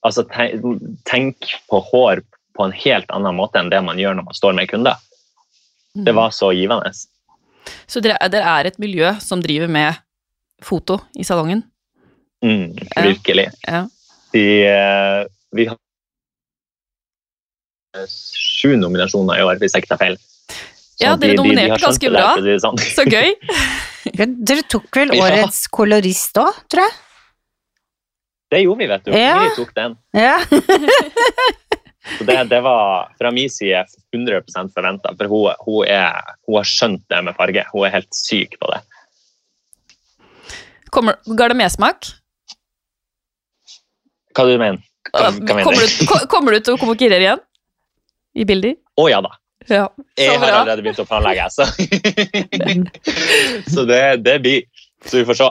altså 0.06 0.24
tenk, 0.32 0.64
tenk 1.06 1.52
på 1.70 1.82
hår 1.92 2.24
på 2.54 2.64
en 2.64 2.72
helt 2.72 3.10
annen 3.10 3.34
måte 3.36 3.58
enn 3.60 3.70
det 3.72 3.80
man 3.84 3.98
gjør 3.98 4.14
når 4.18 4.24
man 4.30 4.34
står 4.38 4.54
med 4.54 4.68
kunder. 4.70 4.96
Det 5.94 6.14
var 6.14 6.30
så 6.34 6.52
givende. 6.54 6.90
Så 7.86 8.00
dere, 8.04 8.18
dere 8.30 8.46
er 8.60 8.66
et 8.70 8.78
miljø 8.82 9.12
som 9.22 9.42
driver 9.42 9.68
med 9.70 9.94
foto 10.64 11.00
i 11.18 11.24
salongen? 11.26 11.62
Mm, 12.44 12.74
virkelig. 13.04 13.48
Ja. 13.66 13.84
De, 14.34 14.44
eh, 14.68 15.24
vi 15.54 15.66
har 15.70 15.78
sju 18.10 18.74
nominasjoner 18.76 19.38
i 19.38 19.44
år, 19.46 19.58
hvis 19.62 19.74
jeg 19.76 19.84
ikke 19.84 19.92
tar 19.94 20.00
feil. 20.02 20.16
Så 20.94 21.02
Ja, 21.04 21.16
dere 21.16 21.34
de- 21.34 21.36
nominerte 21.38 21.78
de, 21.78 21.84
ganske 21.86 22.06
det 22.08 22.12
der, 22.12 22.20
bra. 22.22 22.42
det 22.42 22.60
sånn. 22.62 22.78
Så 22.78 23.04
gøy! 23.10 23.34
Ja, 24.14 24.26
Dere 24.28 24.60
tok 24.68 24.90
vel 24.94 25.14
Ja. 25.16 25.24
årets 25.24 25.62
kolorist 25.72 26.36
òg, 26.36 26.52
tror 26.68 26.82
jeg? 26.84 26.92
Det 28.52 28.58
gjorde 28.60 28.78
vi, 28.82 28.86
vet 28.90 29.04
du. 29.06 29.10
Ja. 29.16 29.38
Vi 29.40 29.54
tok 29.56 29.70
den. 29.74 29.94
Ja. 30.12 30.34
Så 32.04 32.24
det, 32.28 32.36
det 32.50 32.60
var 32.60 33.12
fra 33.18 33.30
min 33.32 33.50
side 33.50 33.84
100 34.12 34.42
forventa, 34.74 35.14
for 35.16 35.30
hun, 35.30 35.54
hun, 35.64 35.86
er, 35.88 36.34
hun 36.46 36.58
har 36.60 36.68
skjønt 36.68 37.04
det 37.08 37.22
med 37.24 37.36
farge. 37.38 37.64
Hun 37.72 37.86
er 37.88 37.94
helt 37.96 38.12
syk 38.16 38.58
på 38.60 38.72
det. 38.74 38.82
Kommer, 40.94 41.16
ga 41.38 41.48
det 41.50 41.56
mersmak? 41.58 42.10
Hva 44.34 44.44
du 44.46 44.54
mener 44.58 44.82
Hva, 45.14 45.30
hva 45.30 45.56
mener 45.56 45.64
Kommer 45.66 45.82
du? 45.86 46.28
kommer 46.30 46.54
du 46.54 46.62
til 46.66 46.76
å 46.76 46.80
konkurrere 46.80 47.22
igjen? 47.22 47.42
I 48.34 48.46
bilder? 48.46 48.76
Å 48.98 49.08
ja 49.10 49.20
da. 49.24 49.32
Ja. 49.70 49.84
Jeg 50.18 50.38
har 50.42 50.50
allerede 50.50 50.84
begynt 50.84 51.00
å 51.00 51.06
planlegge, 51.08 51.46
så 51.54 51.66
Så 53.74 53.84
det, 53.88 54.00
det 54.26 54.38
blir. 54.44 54.64
Så 55.06 55.20
vi 55.20 55.26
får 55.28 55.38
se. 55.38 55.50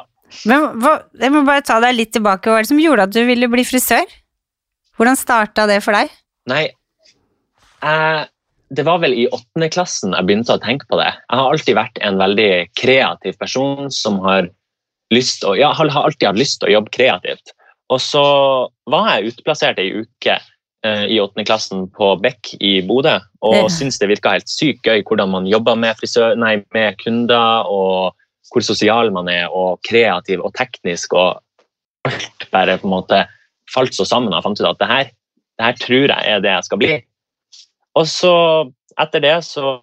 Men 0.50 0.68
hva, 0.82 0.98
jeg 1.20 1.34
må 1.34 1.44
bare 1.48 1.64
ta 1.66 1.80
deg 1.84 1.96
litt 1.98 2.14
tilbake. 2.16 2.50
Hva 2.52 2.62
er 2.62 2.68
det 2.68 2.72
som 2.72 2.82
gjorde 2.82 3.08
at 3.08 3.16
du 3.16 3.22
ville 3.28 3.50
bli 3.52 3.66
frisør? 3.68 4.06
Hvordan 4.98 5.18
starta 5.18 5.66
det 5.70 5.80
for 5.86 5.96
deg? 5.98 6.12
Nei, 6.50 6.64
eh, 7.84 8.22
det 8.74 8.84
var 8.88 9.00
vel 9.04 9.14
i 9.14 9.28
åttende 9.30 9.70
klassen 9.72 10.16
jeg 10.16 10.28
begynte 10.28 10.56
å 10.56 10.62
tenke 10.64 10.88
på 10.90 10.98
det. 11.00 11.12
Jeg 11.14 11.40
har 11.40 11.52
alltid 11.52 11.78
vært 11.78 12.00
en 12.02 12.18
veldig 12.22 12.52
kreativ 12.80 13.38
person 13.40 13.92
som 13.94 14.20
har 14.26 14.50
lyst 15.14 15.46
å, 15.46 15.54
ja, 15.58 15.72
har 15.78 15.92
alltid 15.94 16.28
hatt 16.28 16.42
lyst 16.42 16.60
til 16.62 16.72
å 16.72 16.80
jobbe 16.80 16.94
kreativt. 16.96 17.54
Og 17.94 18.02
så 18.02 18.24
var 18.90 19.12
jeg 19.12 19.34
utplassert 19.34 19.80
ei 19.80 19.92
uke 20.02 20.40
eh, 20.84 21.06
i 21.14 21.20
åttende 21.22 21.46
klassen 21.48 21.86
på 21.94 22.16
Beck 22.24 22.56
i 22.60 22.80
Bodø, 22.88 23.20
og 23.46 23.56
Ja. 23.56 23.70
syntes 23.72 24.00
det 24.02 24.10
virka 24.10 24.34
helt 24.34 24.50
sykt 24.50 24.84
gøy 24.88 25.04
hvordan 25.04 25.30
man 25.30 25.48
jobber 25.48 25.78
med, 25.80 25.96
frisør, 26.00 26.36
nei, 26.40 26.64
med 26.74 26.98
kunder, 27.04 27.70
og 27.70 28.16
hvor 28.52 28.66
sosial 28.66 29.12
man 29.12 29.30
er, 29.30 29.48
og 29.54 29.80
kreativ 29.88 30.42
og 30.44 30.54
teknisk. 30.58 31.14
og 31.14 31.40
alt 32.06 32.50
bare 32.52 32.78
på 32.78 32.88
en 32.90 32.96
måte 32.98 33.28
falt 33.72 33.96
så 33.96 34.06
sammen 34.06 34.34
jeg 34.34 34.44
fant 34.44 34.60
ut 34.60 34.68
at 34.68 34.80
det 34.82 34.90
her, 34.90 35.12
det 35.60 35.66
her 35.68 35.78
tror 35.80 36.08
jeg 36.10 36.34
er 36.34 36.42
det 36.44 36.52
jeg 36.56 36.68
skal 36.68 36.82
bli. 36.82 36.92
Og 38.00 38.08
så 38.10 38.34
etter 39.02 39.22
det 39.24 39.36
så 39.46 39.78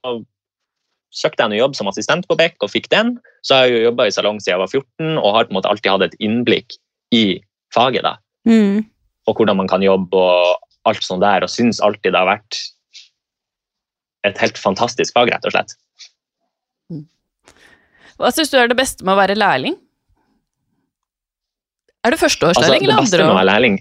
søkte 1.15 1.43
jeg 1.43 1.51
en 1.51 1.59
jobb 1.59 1.75
som 1.79 1.89
assistent 1.91 2.27
på 2.31 2.37
Beck 2.39 2.63
og 2.63 2.71
fikk 2.71 2.89
den. 2.91 3.17
Så 3.47 3.55
har 3.57 3.67
jeg 3.67 3.79
jo 3.81 3.85
jobba 3.91 4.07
i 4.07 4.15
salong 4.15 4.39
siden 4.43 4.55
jeg 4.57 4.63
var 4.63 4.71
14 4.71 5.19
og 5.19 5.35
har 5.37 5.47
på 5.47 5.55
en 5.55 5.59
måte 5.59 5.71
alltid 5.71 5.91
hatt 5.91 6.07
et 6.09 6.19
innblikk 6.23 6.77
i 7.15 7.41
faget. 7.75 8.03
da, 8.07 8.17
Mm. 8.49 8.87
Og 9.29 9.37
hvordan 9.37 9.59
man 9.59 9.69
kan 9.69 9.83
jobbe 9.85 10.17
og 10.17 10.57
alt 10.89 11.03
sånt 11.05 11.21
der. 11.23 11.45
Og 11.45 11.51
syns 11.53 11.79
alltid 11.85 12.15
det 12.15 12.19
har 12.19 12.27
vært 12.31 12.57
et 14.25 14.39
helt 14.41 14.59
fantastisk 14.59 15.13
fag, 15.15 15.31
rett 15.33 15.45
og 15.45 15.53
slett. 15.53 15.75
Hva 18.21 18.31
syns 18.35 18.51
du 18.53 18.59
er 18.61 18.69
det 18.69 18.77
beste 18.77 19.05
med 19.05 19.15
å 19.15 19.21
være 19.21 19.37
lærling? 19.39 19.77
Er 22.05 22.13
du 22.13 22.17
Altså, 22.17 22.27
førsteårslærling 22.27 22.81
det 22.81 22.89
eller 22.89 23.03
beste 23.03 23.17
med 23.19 23.27
å 23.27 23.31
andre? 23.31 23.39
være 23.41 23.51
lærling 23.53 23.79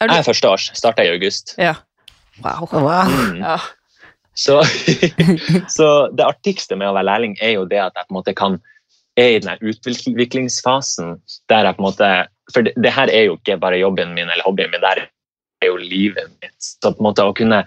Er 0.00 0.08
du... 0.08 0.14
Jeg 0.14 0.24
er 0.24 0.28
førsteårs, 0.30 0.70
starta 0.78 1.04
i 1.04 1.12
august. 1.12 1.54
Ja. 1.60 1.74
Wow. 2.40 2.66
Wow. 2.72 3.10
Mm. 3.10 3.40
Ja. 3.42 3.58
Så, 4.34 4.62
så 5.76 5.86
det 6.16 6.24
artigste 6.24 6.78
med 6.78 6.88
å 6.88 6.94
være 6.96 7.08
lærling 7.10 7.36
er 7.44 7.58
jo 7.58 7.66
det 7.68 7.82
at 7.82 7.96
jeg 7.96 8.08
på 8.08 8.14
en 8.14 8.20
måte 8.20 8.36
kan 8.36 8.60
er 9.18 9.34
i 9.34 9.40
den 9.42 9.58
utviklingsfasen 9.60 11.16
der 11.50 11.66
jeg 11.66 11.76
på 11.76 11.82
en 11.82 11.88
måte 11.88 12.10
For 12.54 12.64
det, 12.66 12.72
det 12.80 12.92
her 12.94 13.10
er 13.12 13.26
jo 13.28 13.36
ikke 13.36 13.58
bare 13.62 13.78
jobben 13.78 14.14
min 14.16 14.30
eller 14.30 14.46
hobbyen 14.46 14.72
min, 14.72 14.82
det 14.82 15.04
er 15.62 15.68
jo 15.68 15.76
livet 15.78 16.32
mitt. 16.42 16.56
Så 16.58 16.90
på 16.90 16.98
en 16.98 17.06
måte 17.10 17.22
å 17.22 17.34
kunne 17.36 17.60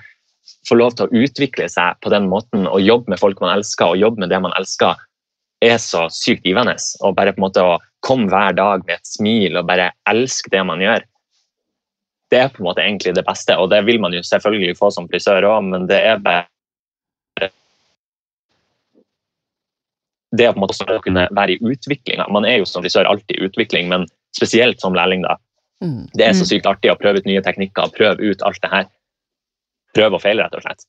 få 0.67 0.75
lov 0.75 0.97
til 0.97 1.07
å 1.07 1.23
utvikle 1.23 1.69
seg 1.71 1.99
på 2.03 2.11
den 2.11 2.27
måten 2.31 2.67
og 2.67 2.83
jobbe 2.83 3.13
med 3.13 3.21
folk 3.21 3.39
man 3.39 3.53
elsker, 3.55 3.93
og 3.93 4.01
jobbe 4.01 4.23
med 4.23 4.33
det 4.33 4.41
man 4.43 4.55
elsker, 4.57 4.99
er 5.63 5.79
så 5.79 6.09
sykt 6.11 6.43
givende. 6.47 6.75
Og 6.99 7.15
bare 7.15 7.31
på 7.31 7.39
en 7.39 7.45
måte 7.45 7.63
å 7.63 7.77
komme 8.03 8.27
hver 8.31 8.57
dag 8.57 8.83
med 8.83 8.97
et 8.97 9.07
smil 9.07 9.55
og 9.55 9.69
bare 9.69 9.91
elske 10.11 10.51
det 10.51 10.65
man 10.67 10.83
gjør, 10.83 11.05
det 12.33 12.39
er 12.41 12.49
på 12.49 12.63
en 12.63 12.67
måte 12.71 12.81
egentlig 12.83 13.13
det 13.15 13.25
beste. 13.27 13.55
Og 13.61 13.69
det 13.69 13.83
vil 13.85 13.99
man 14.01 14.13
jo 14.15 14.23
selvfølgelig 14.25 14.75
få 14.79 14.89
som 14.95 15.05
frisør 15.11 15.45
òg, 15.51 15.61
men 15.69 15.85
det 15.89 15.99
er 16.01 16.17
bare 16.23 16.47
det 20.33 20.47
å 20.49 20.53
på 20.55 20.57
en 20.57 20.63
måte 20.63 20.73
også 20.73 21.01
kunne 21.05 21.27
være 21.37 21.53
i 21.55 21.59
utvikling. 21.73 22.21
Man 22.33 22.45
er 22.49 22.57
jo 22.61 22.65
som 22.69 22.81
frisør 22.81 23.05
alltid 23.09 23.37
i 23.37 23.45
utvikling, 23.45 23.89
men 23.91 24.07
spesielt 24.33 24.81
som 24.81 24.95
lærling. 24.97 25.21
da. 25.27 25.35
Mm. 25.83 26.07
Det 26.15 26.25
er 26.25 26.33
så 26.33 26.41
Mm. 26.45 26.49
sykt 26.49 26.65
artig 26.65 26.89
å 26.91 26.97
prøve 26.97 27.19
ut 27.19 27.25
nye 27.29 27.41
teknikker, 27.41 27.91
prøve 27.93 28.17
ut 28.31 28.41
alt 28.41 28.61
det 28.61 28.71
her. 28.71 28.85
Prøve 29.93 30.15
og 30.15 30.21
feile, 30.23 30.43
rett 30.43 30.55
og 30.55 30.63
slett. 30.63 30.85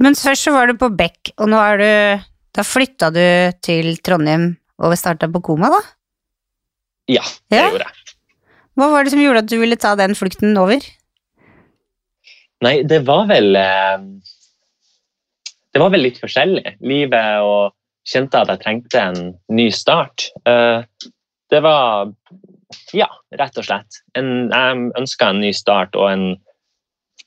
Men 0.00 0.14
først 0.14 0.42
så 0.48 0.52
var 0.52 0.66
du 0.66 0.74
på 0.74 0.96
Beck, 0.96 1.30
og 1.38 1.48
nå 1.48 1.58
er 1.58 1.76
du 1.78 2.24
Da 2.54 2.62
flytta 2.64 3.12
du 3.12 3.52
til 3.62 3.96
Trondheim 4.02 4.56
og 4.80 4.92
starta 4.98 5.28
på 5.30 5.40
Koma, 5.44 5.68
da? 5.70 5.78
Ja, 7.06 7.22
det 7.50 7.58
Ja. 7.60 7.70
gjorde 7.70 7.84
jeg. 7.86 7.94
Hva 8.78 8.92
var 8.92 9.04
det 9.04 9.12
som 9.14 9.22
gjorde 9.22 9.42
at 9.42 9.50
du 9.50 9.58
ville 9.58 9.78
ta 9.80 9.94
den 9.98 10.14
flukten 10.14 10.54
over? 10.60 10.84
Nei, 12.62 12.76
det 12.86 13.02
var 13.06 13.26
vel 13.30 13.54
eh, 13.58 13.98
Det 15.74 15.82
var 15.82 15.92
vel 15.94 16.06
litt 16.06 16.18
forskjellig. 16.22 16.78
Livet 16.86 17.42
og 17.46 17.74
kjente 18.08 18.40
at 18.40 18.52
jeg 18.54 18.62
trengte 18.62 19.02
en 19.02 19.32
ny 19.52 19.68
start. 19.74 20.30
Eh, 20.48 20.82
det 21.50 21.62
var 21.64 22.12
Ja, 22.94 23.08
rett 23.36 23.58
og 23.58 23.66
slett. 23.66 24.02
En, 24.18 24.50
jeg 24.52 24.90
ønska 24.98 25.32
en 25.32 25.42
ny 25.42 25.52
start 25.56 25.96
og 25.98 26.10
en 26.12 26.26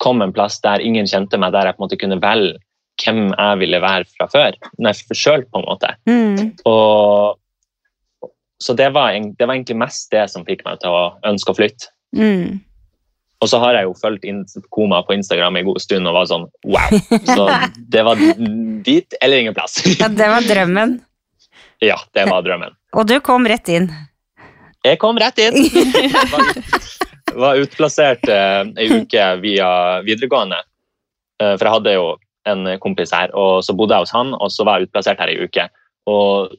kom 0.02 0.22
en 0.24 0.34
plass 0.34 0.60
der 0.64 0.82
ingen 0.82 1.10
kjente 1.10 1.38
meg, 1.38 1.54
der 1.54 1.68
jeg 1.70 1.78
på 1.78 1.82
en 1.82 1.86
måte 1.86 2.00
kunne 2.02 2.22
velge 2.22 2.58
hvem 3.02 3.32
jeg 3.32 3.60
ville 3.62 3.80
være 3.82 4.08
fra 4.16 4.28
før. 4.30 4.58
Nei, 4.82 4.94
for 5.08 5.18
sjøl, 5.18 5.46
på 5.50 5.62
en 5.62 5.68
måte. 5.68 5.94
Mm. 6.10 6.52
Og, 6.70 7.38
så 8.62 8.76
det 8.78 8.92
var, 8.94 9.14
det 9.14 9.48
var 9.48 9.56
egentlig 9.56 9.80
mest 9.82 10.12
det 10.14 10.28
som 10.30 10.46
fikk 10.46 10.62
meg 10.68 10.82
til 10.84 10.94
å 10.94 11.06
ønske 11.28 11.54
å 11.54 11.58
flytte. 11.58 11.90
Mm. 12.14 12.60
Og 13.42 13.50
så 13.50 13.58
har 13.64 13.74
jeg 13.74 13.88
jo 13.88 13.96
fulgt 13.98 14.28
Koma 14.70 15.00
på 15.06 15.16
Instagram 15.16 15.58
en 15.58 15.66
god 15.72 15.82
stund 15.82 16.10
og 16.10 16.14
var 16.14 16.28
sånn 16.30 16.46
wow. 16.70 16.92
Så 17.26 17.48
det 17.96 18.04
var 18.06 18.22
dit 18.86 19.18
eller 19.18 19.42
ingen 19.42 19.58
plass. 19.58 19.80
Ja, 19.98 20.12
det 20.12 20.30
var 20.36 20.46
drømmen. 20.46 21.00
Ja, 21.82 21.96
det 22.14 22.28
var 22.30 22.44
drømmen. 22.46 22.76
Og 22.94 23.08
du 23.10 23.16
kom 23.26 23.48
rett 23.50 23.66
inn. 23.74 23.88
Jeg 24.86 25.00
kom 25.02 25.18
rett 25.18 25.40
inn. 25.42 25.56
Var, 26.34 26.52
var 27.42 27.58
utplassert 27.58 28.28
eh, 28.30 28.60
ei 28.78 29.00
uke 29.02 29.24
via 29.42 29.70
videregående. 30.06 30.60
Eh, 31.42 31.56
for 31.56 31.66
jeg 31.66 31.74
hadde 31.74 31.96
jo 31.96 32.06
en 32.52 32.70
kompis 32.84 33.16
her, 33.18 33.34
og 33.34 33.64
så 33.66 33.74
bodde 33.74 33.98
jeg 33.98 34.06
hos 34.06 34.14
han, 34.14 34.36
og 34.38 34.54
så 34.54 34.66
var 34.68 34.78
jeg 34.78 34.92
utplassert 34.92 35.22
her 35.24 35.34
ei 35.34 35.42
uke. 35.42 35.66
Og 36.12 36.54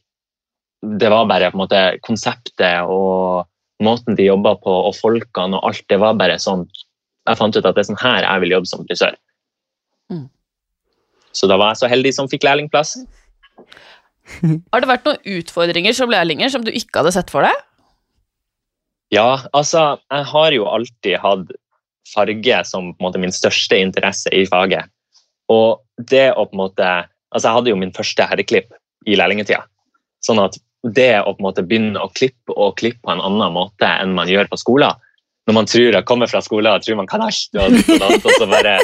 det 0.82 1.10
var 1.12 1.28
bare 1.30 1.50
på 1.50 1.56
en 1.56 1.62
måte 1.62 1.80
konseptet 2.02 2.90
og 2.90 3.46
måten 3.82 4.16
de 4.18 4.26
jobba 4.26 4.56
på, 4.62 4.72
og 4.88 4.94
folkene 4.98 5.58
og 5.58 5.70
alt, 5.70 5.84
det 5.90 5.98
var 6.02 6.18
bare 6.18 6.38
sånn 6.42 6.66
Jeg 7.26 7.38
fant 7.38 7.54
ut 7.54 7.66
at 7.66 7.76
det 7.76 7.84
er 7.84 7.86
sånn 7.86 8.02
her 8.02 8.24
jeg 8.24 8.42
vil 8.42 8.52
jobbe 8.56 8.66
som 8.66 8.80
frisør. 8.82 9.14
Mm. 10.10 10.24
Så 11.30 11.46
da 11.46 11.54
var 11.60 11.70
jeg 11.70 11.82
så 11.84 11.90
heldig 11.92 12.10
som 12.16 12.30
fikk 12.30 12.42
lærlingplass. 12.42 12.96
Har 14.72 14.82
det 14.82 14.90
vært 14.90 15.06
noen 15.06 15.38
utfordringer 15.38 15.94
som 15.94 16.10
lærlinger 16.10 16.50
som 16.50 16.64
du 16.66 16.72
ikke 16.74 16.98
hadde 16.98 17.14
sett 17.14 17.30
for 17.30 17.46
deg? 17.46 17.54
Ja, 19.14 19.44
altså, 19.52 20.00
jeg 20.10 20.26
har 20.32 20.56
jo 20.56 20.66
alltid 20.66 21.18
hatt 21.22 21.54
farge 22.10 22.58
som 22.66 22.90
på 22.90 22.98
en 22.98 23.06
måte 23.06 23.20
min 23.22 23.34
største 23.34 23.78
interesse 23.78 24.32
i 24.34 24.42
faget. 24.48 24.90
Og 25.52 25.82
det 26.10 26.30
å 26.32 26.46
på 26.48 26.56
en 26.56 26.64
måte 26.66 26.92
Altså, 27.32 27.46
jeg 27.46 27.56
hadde 27.56 27.70
jo 27.70 27.76
min 27.80 27.94
første 27.96 28.24
herreklipp 28.28 28.74
i 29.08 29.14
lærlingetida. 29.16 29.62
Sånn 30.20 30.36
at 30.42 30.58
det 30.82 31.14
å 31.22 31.32
på 31.32 31.40
en 31.40 31.46
måte 31.46 31.64
begynne 31.66 32.00
å 32.02 32.10
klippe 32.10 32.54
og 32.56 32.76
klippe 32.80 33.02
på 33.06 33.14
en 33.14 33.22
annen 33.22 33.54
måte 33.54 33.86
enn 33.86 34.14
man 34.16 34.30
gjør 34.30 34.50
på 34.50 34.58
skolen 34.58 34.98
Når 35.46 35.54
man 35.54 35.68
tror 35.70 35.94
jeg 35.94 36.06
kommer 36.06 36.30
fra 36.30 36.42
skolen 36.42 36.72
og 36.72 36.82
tror 36.84 36.98
man 36.98 37.10
kan 37.10 37.22
alt, 37.22 37.58
og, 37.58 37.76
og, 37.98 38.16
og 38.18 38.34
så 38.38 38.48
bare 38.50 38.78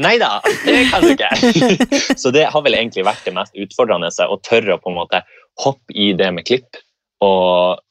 Nei 0.00 0.14
da, 0.22 0.38
det 0.64 0.84
kan 0.88 1.02
du 1.02 1.10
ikke. 1.12 1.28
Så 2.22 2.30
det 2.32 2.46
har 2.48 2.62
vel 2.64 2.76
egentlig 2.78 3.02
vært 3.04 3.26
det 3.26 3.34
mest 3.36 3.56
utfordrende, 3.58 4.08
å 4.08 4.38
tørre 4.46 4.76
å 4.76 4.80
på 4.80 4.88
en 4.88 4.96
måte 4.96 5.20
hoppe 5.60 5.92
i 5.92 6.12
det 6.16 6.30
med 6.32 6.46
klipp 6.48 6.78
og 7.20 7.82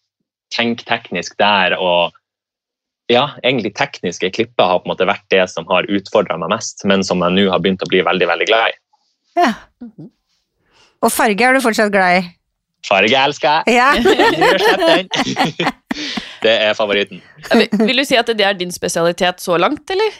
tenke 0.56 0.88
teknisk 0.88 1.36
der 1.38 1.76
og 1.78 2.16
ja, 3.10 3.26
egentlig 3.44 3.74
tekniske 3.78 4.32
klipper 4.34 4.72
har 4.72 4.82
på 4.82 4.88
en 4.88 4.94
måte 4.94 5.08
vært 5.10 5.26
det 5.34 5.44
som 5.52 5.68
har 5.70 5.88
utfordra 5.90 6.38
meg 6.42 6.52
mest, 6.54 6.86
men 6.90 7.04
som 7.06 7.22
jeg 7.26 7.36
nå 7.36 7.48
har 7.52 7.62
begynt 7.62 7.84
å 7.86 7.90
bli 7.90 8.04
veldig 8.06 8.28
veldig 8.32 8.48
glad 8.50 8.72
i. 8.72 8.76
Ja. 9.40 9.54
Og 11.00 11.14
farge 11.14 11.46
er 11.46 11.58
du 11.58 11.64
fortsatt 11.64 11.94
glad 11.94 12.20
i? 12.20 12.28
Farge 12.88 13.18
elsker 13.20 13.64
jeg! 13.66 13.76
Ja. 13.76 13.90
Det 16.44 16.52
er 16.54 16.76
favoritten. 16.78 17.20
Vil 17.84 18.00
du 18.00 18.06
si 18.08 18.16
at 18.16 18.30
det 18.32 18.46
er 18.46 18.56
din 18.56 18.72
spesialitet 18.72 19.42
så 19.44 19.58
langt, 19.60 19.90
eller? 19.92 20.20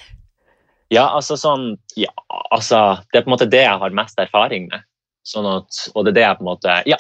Ja, 0.92 1.06
altså 1.14 1.38
sånn 1.38 1.76
Ja, 2.00 2.10
altså 2.50 2.98
Det 3.14 3.20
er 3.20 3.24
på 3.24 3.30
en 3.30 3.36
måte 3.36 3.48
det 3.48 3.62
jeg 3.62 3.82
har 3.84 3.96
mest 3.96 4.20
erfaring 4.20 4.68
med. 4.72 4.84
Sånn 5.28 5.48
at, 5.48 5.84
og 5.94 6.04
det 6.04 6.16
er 6.16 6.18
det 6.18 6.26
jeg 6.26 6.40
på 6.40 6.46
en 6.46 6.52
måte 6.52 6.76
Ja, 6.90 7.00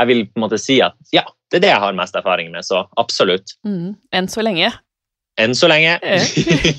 jeg 0.00 0.10
vil 0.10 0.22
på 0.26 0.40
en 0.40 0.46
måte 0.48 0.60
si 0.60 0.80
at 0.84 0.96
ja, 1.14 1.24
det 1.52 1.60
er 1.60 1.66
det 1.66 1.72
jeg 1.72 1.84
har 1.86 1.96
mest 1.96 2.16
erfaring 2.16 2.52
med, 2.52 2.66
så 2.66 2.84
absolutt. 3.00 3.56
Mm. 3.66 3.94
Enn 4.16 4.28
så 4.32 4.44
lenge. 4.44 4.70
Enn 5.40 5.54
så 5.56 5.68
lenge. 5.70 5.96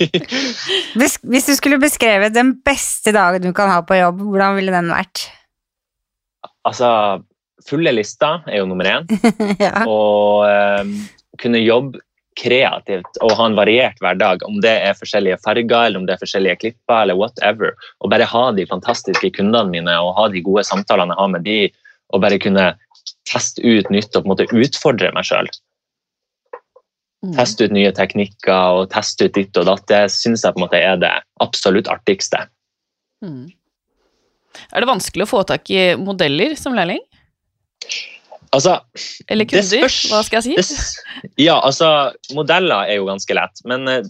hvis, 1.00 1.18
hvis 1.22 1.48
du 1.48 1.54
skulle 1.58 1.82
beskrevet 1.82 2.34
den 2.36 2.56
beste 2.66 3.14
dagen 3.16 3.46
du 3.46 3.54
kan 3.58 3.72
ha 3.72 3.82
på 3.86 4.00
jobb, 4.00 4.26
hvordan 4.26 4.58
ville 4.58 4.74
den 4.74 4.90
vært? 4.94 5.30
altså, 6.68 6.90
fulle 7.68 7.94
lister 7.96 8.46
er 8.50 8.62
jo 8.62 8.70
nummer 8.70 8.88
én. 8.88 9.10
ja. 9.66 9.86
og 9.86 10.48
eh, 10.48 10.96
kunne 11.42 11.62
jobbe 11.62 12.02
kreativt 12.40 13.20
og 13.22 13.34
ha 13.38 13.48
en 13.50 13.58
variert 13.58 14.00
hverdag, 14.02 14.46
om 14.48 14.62
det 14.64 14.72
er 14.86 14.98
forskjellige 14.98 15.42
farger 15.44 15.88
eller 15.88 16.00
om 16.00 16.06
det 16.08 16.16
er 16.16 16.22
forskjellige 16.22 16.60
klipper 16.62 17.04
eller 17.04 17.20
whatever. 17.20 17.76
Og 18.00 18.12
bare 18.14 18.30
ha 18.30 18.46
de 18.56 18.68
fantastiske 18.70 19.34
kundene 19.36 19.70
mine 19.74 19.98
og 20.00 20.16
ha 20.18 20.30
de 20.32 20.44
gode 20.46 20.64
samtalene 20.68 21.16
jeg 21.16 21.22
har 21.22 21.34
med 21.36 21.46
de, 21.48 21.60
og 22.12 22.24
bare 22.24 22.40
kunne 22.42 22.72
teste 23.30 23.64
ut 23.64 23.92
nytt 23.92 24.16
og 24.16 24.24
på 24.24 24.26
en 24.26 24.34
måte 24.34 24.48
utfordre 24.50 25.12
meg 25.16 25.28
sjøl. 25.28 25.52
Mm. 27.22 27.36
Teste 27.38 27.68
ut 27.68 27.76
nye 27.76 27.92
teknikker 27.94 28.80
og 28.80 28.90
teste 28.96 29.28
ut 29.28 29.36
ditt 29.38 29.58
og 29.60 29.68
datt. 29.70 29.86
Det 29.92 30.06
syns 30.14 30.46
jeg 30.46 30.56
på 30.56 30.62
en 30.62 30.66
måte 30.66 30.82
er 30.82 30.98
det 31.02 31.14
absolutt 31.44 31.92
artigste. 31.92 32.48
Mm. 33.22 33.52
Er 34.72 34.84
det 34.84 34.90
vanskelig 34.90 35.28
å 35.28 35.32
få 35.36 35.44
tak 35.48 35.70
i 35.72 35.92
modeller 36.00 36.58
som 36.60 36.76
lærling? 36.76 37.04
Altså, 38.52 38.80
Eller 39.32 39.48
kunder? 39.48 39.94
Hva 40.12 40.24
skal 40.28 40.42
jeg 40.42 40.66
si? 40.66 40.76
Det, 40.76 41.30
ja, 41.40 41.56
altså, 41.60 42.12
modeller 42.36 42.90
er 42.90 43.00
jo 43.00 43.08
ganske 43.08 43.36
lett, 43.38 43.62
men 43.70 43.88
uh, 43.88 44.02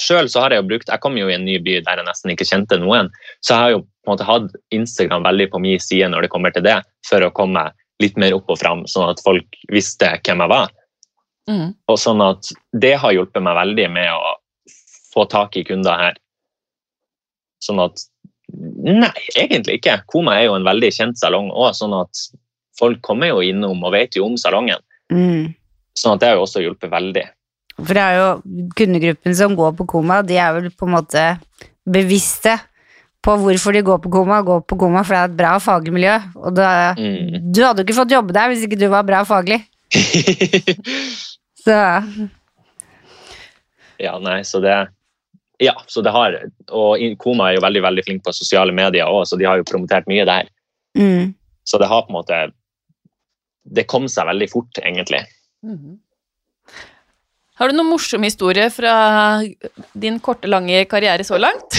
sjøl 0.00 0.30
så 0.32 0.44
har 0.44 0.54
jeg 0.54 0.62
jo 0.62 0.68
brukt 0.70 0.92
Jeg 0.92 1.02
kom 1.04 1.16
jo 1.20 1.28
i 1.28 1.34
en 1.36 1.44
ny 1.44 1.58
by 1.64 1.80
der 1.84 2.00
jeg 2.00 2.08
nesten 2.08 2.32
ikke 2.32 2.48
kjente 2.48 2.78
noen, 2.80 3.10
så 3.44 3.52
jeg 3.52 3.64
har 3.64 3.74
jo 3.76 3.82
på 3.84 4.08
en 4.08 4.14
måte 4.14 4.28
hatt 4.28 4.56
Instagram 4.76 5.26
veldig 5.26 5.50
på 5.52 5.60
min 5.64 5.82
side 5.82 6.08
når 6.12 6.24
det 6.24 6.32
kommer 6.32 6.54
til 6.54 6.64
det, 6.64 6.78
for 7.08 7.24
å 7.26 7.32
komme 7.34 7.68
litt 8.02 8.18
mer 8.20 8.36
opp 8.36 8.48
og 8.52 8.60
fram, 8.60 8.84
sånn 8.88 9.10
at 9.10 9.22
folk 9.24 9.56
visste 9.72 10.08
hvem 10.24 10.44
jeg 10.44 10.52
var. 10.52 10.72
Mm. 11.50 11.70
Og 11.90 11.98
sånn 12.00 12.20
at 12.24 12.50
det 12.76 12.94
har 13.00 13.14
hjulpet 13.14 13.44
meg 13.44 13.56
veldig 13.58 13.86
med 13.94 14.12
å 14.12 14.34
få 15.12 15.24
tak 15.32 15.56
i 15.56 15.64
kunder 15.66 16.00
her. 16.00 16.20
Sånn 17.64 17.82
at 17.82 18.04
Nei, 18.86 19.10
egentlig 19.34 19.80
ikke. 19.80 19.96
Koma 20.06 20.36
er 20.38 20.44
jo 20.46 20.52
en 20.54 20.64
veldig 20.64 20.92
kjent 20.94 21.18
salong 21.18 21.48
òg, 21.50 21.72
sånn 21.74 21.96
at 21.98 22.20
folk 22.78 23.00
kommer 23.04 23.30
jo 23.32 23.40
innom 23.44 23.82
og 23.84 23.92
vet 23.96 24.16
jo 24.18 24.26
om 24.28 24.36
salongen. 24.40 24.80
Mm. 25.12 25.54
Sånn 25.96 26.14
at 26.16 26.20
det 26.22 26.28
har 26.30 26.36
jo 26.40 26.44
også 26.46 26.62
hjulpet 26.64 26.90
veldig. 26.92 27.24
For 27.76 27.92
det 27.96 28.02
er 28.02 28.16
jo 28.20 28.28
kundegruppen 28.76 29.34
som 29.36 29.54
går 29.56 29.74
på 29.78 29.86
koma, 29.88 30.22
de 30.24 30.38
er 30.40 30.54
vel 30.56 30.70
på 30.72 30.86
en 30.88 30.94
måte 30.96 31.24
bevisste 31.86 32.54
på 33.26 33.34
hvorfor 33.42 33.74
de 33.74 33.82
går 33.84 33.98
på 34.04 34.10
koma. 34.12 34.38
Går 34.46 34.62
på 34.68 34.78
koma 34.80 35.02
for 35.04 35.14
det 35.16 35.20
er 35.20 35.30
et 35.32 35.36
bra 35.38 35.54
faglig 35.60 35.92
miljø. 35.92 36.14
Og 36.36 36.54
da, 36.56 36.94
Mm. 36.96 37.52
du 37.52 37.62
hadde 37.64 37.82
jo 37.82 37.86
ikke 37.86 37.98
fått 38.00 38.12
jobbe 38.14 38.32
der 38.32 38.48
hvis 38.52 38.64
ikke 38.64 38.78
du 38.78 38.88
var 38.88 39.02
bra 39.04 39.24
faglig. 39.24 39.60
Så 41.66 41.76
ja, 43.98 44.18
nei, 44.22 44.40
så 44.44 44.60
det 44.60 44.76
Ja, 45.58 45.72
så 45.86 46.02
det 46.04 46.12
har 46.12 46.34
Og 46.68 47.00
Koma 47.18 47.48
er 47.50 47.56
jo 47.56 47.62
veldig 47.64 47.82
veldig 47.82 48.04
flink 48.04 48.24
på 48.26 48.32
sosiale 48.36 48.72
medier 48.76 49.08
òg, 49.08 49.24
så 49.26 49.38
de 49.40 49.46
har 49.48 49.56
jo 49.56 49.64
promotert 49.64 50.06
mye 50.06 50.24
der. 50.28 50.48
mm. 50.96 51.34
Så 51.66 51.78
det 51.78 51.88
har 51.88 52.02
på 52.02 52.12
en 52.12 52.18
måte 52.20 52.52
Det 53.66 53.86
kom 53.90 54.06
seg 54.10 54.28
veldig 54.28 54.50
fort, 54.52 54.82
egentlig. 54.82 55.24
Mhm. 55.66 55.96
Har 57.56 57.70
du 57.72 57.76
noen 57.78 57.88
morsom 57.88 58.24
historie 58.26 58.66
fra 58.68 58.92
din 59.96 60.18
korte, 60.20 60.48
lange 60.50 60.82
karriere 60.90 61.24
så 61.24 61.38
langt? 61.40 61.78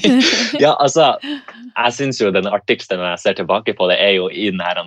ja, 0.64 0.72
altså 0.72 1.10
Jeg 1.20 1.92
syns 1.98 2.20
jo 2.22 2.30
den 2.32 2.48
artigste 2.48 2.96
når 2.96 3.10
jeg 3.10 3.22
ser 3.24 3.36
tilbake 3.42 3.74
på 3.76 3.90
det, 3.90 3.98
er 4.00 4.14
jo 4.16 4.30
i 4.32 4.48
den 4.48 4.62
her, 4.64 4.80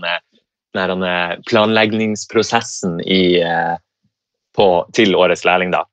den 0.74 1.06
her 1.06 1.36
planleggingsprosessen 1.46 2.98
i, 3.06 3.38
eh, 3.46 3.76
på, 4.58 4.68
til 4.98 5.14
årets 5.14 5.46
lærling, 5.46 5.76
da. 5.76 5.86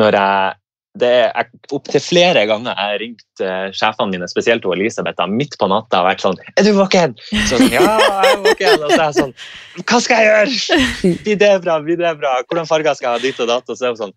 Når 0.00 0.16
jeg 0.16 0.56
det 0.94 1.10
er 1.26 1.48
Opptil 1.74 2.02
flere 2.02 2.44
ganger 2.46 2.70
jeg 2.70 2.90
har 2.90 3.00
ringt 3.02 3.42
uh, 3.42 3.68
sjefene 3.74 4.12
mine, 4.12 4.28
spesielt 4.30 4.66
og 4.68 4.76
Elisabeth, 4.76 5.16
da, 5.18 5.26
midt 5.26 5.56
på 5.58 5.66
natta 5.70 6.02
og 6.02 6.08
vært 6.10 6.22
sånn 6.22 6.38
'Er 6.54 6.62
du 6.66 6.72
våken?' 6.76 7.16
Så 7.32 7.56
sånn, 7.56 7.66
ja, 7.72 7.82
jeg 7.82 8.30
er 8.30 8.42
våken. 8.44 8.84
Og 8.84 8.90
så 8.92 8.98
er 8.98 9.08
jeg 9.08 9.16
sånn 9.18 9.34
'Hva 9.82 9.98
skal 10.04 10.16
jeg 10.20 10.26
gjøre?' 10.30 10.52
'Blir 11.24 11.38
det 11.40 11.54
bra? 11.64 11.74
Blir 11.82 11.98
det 11.98 12.12
bra? 12.20 12.32
Hvordan 12.46 12.70
farger 12.70 12.94
skal 12.94 13.08
jeg 13.08 13.16
ha 13.18 13.24
dit 13.26 13.38
og 13.42 13.48
datt?' 13.50 13.70
Og 13.70 13.76
så 13.78 13.82
er 13.88 13.92
hun 13.94 14.02
sånn 14.04 14.16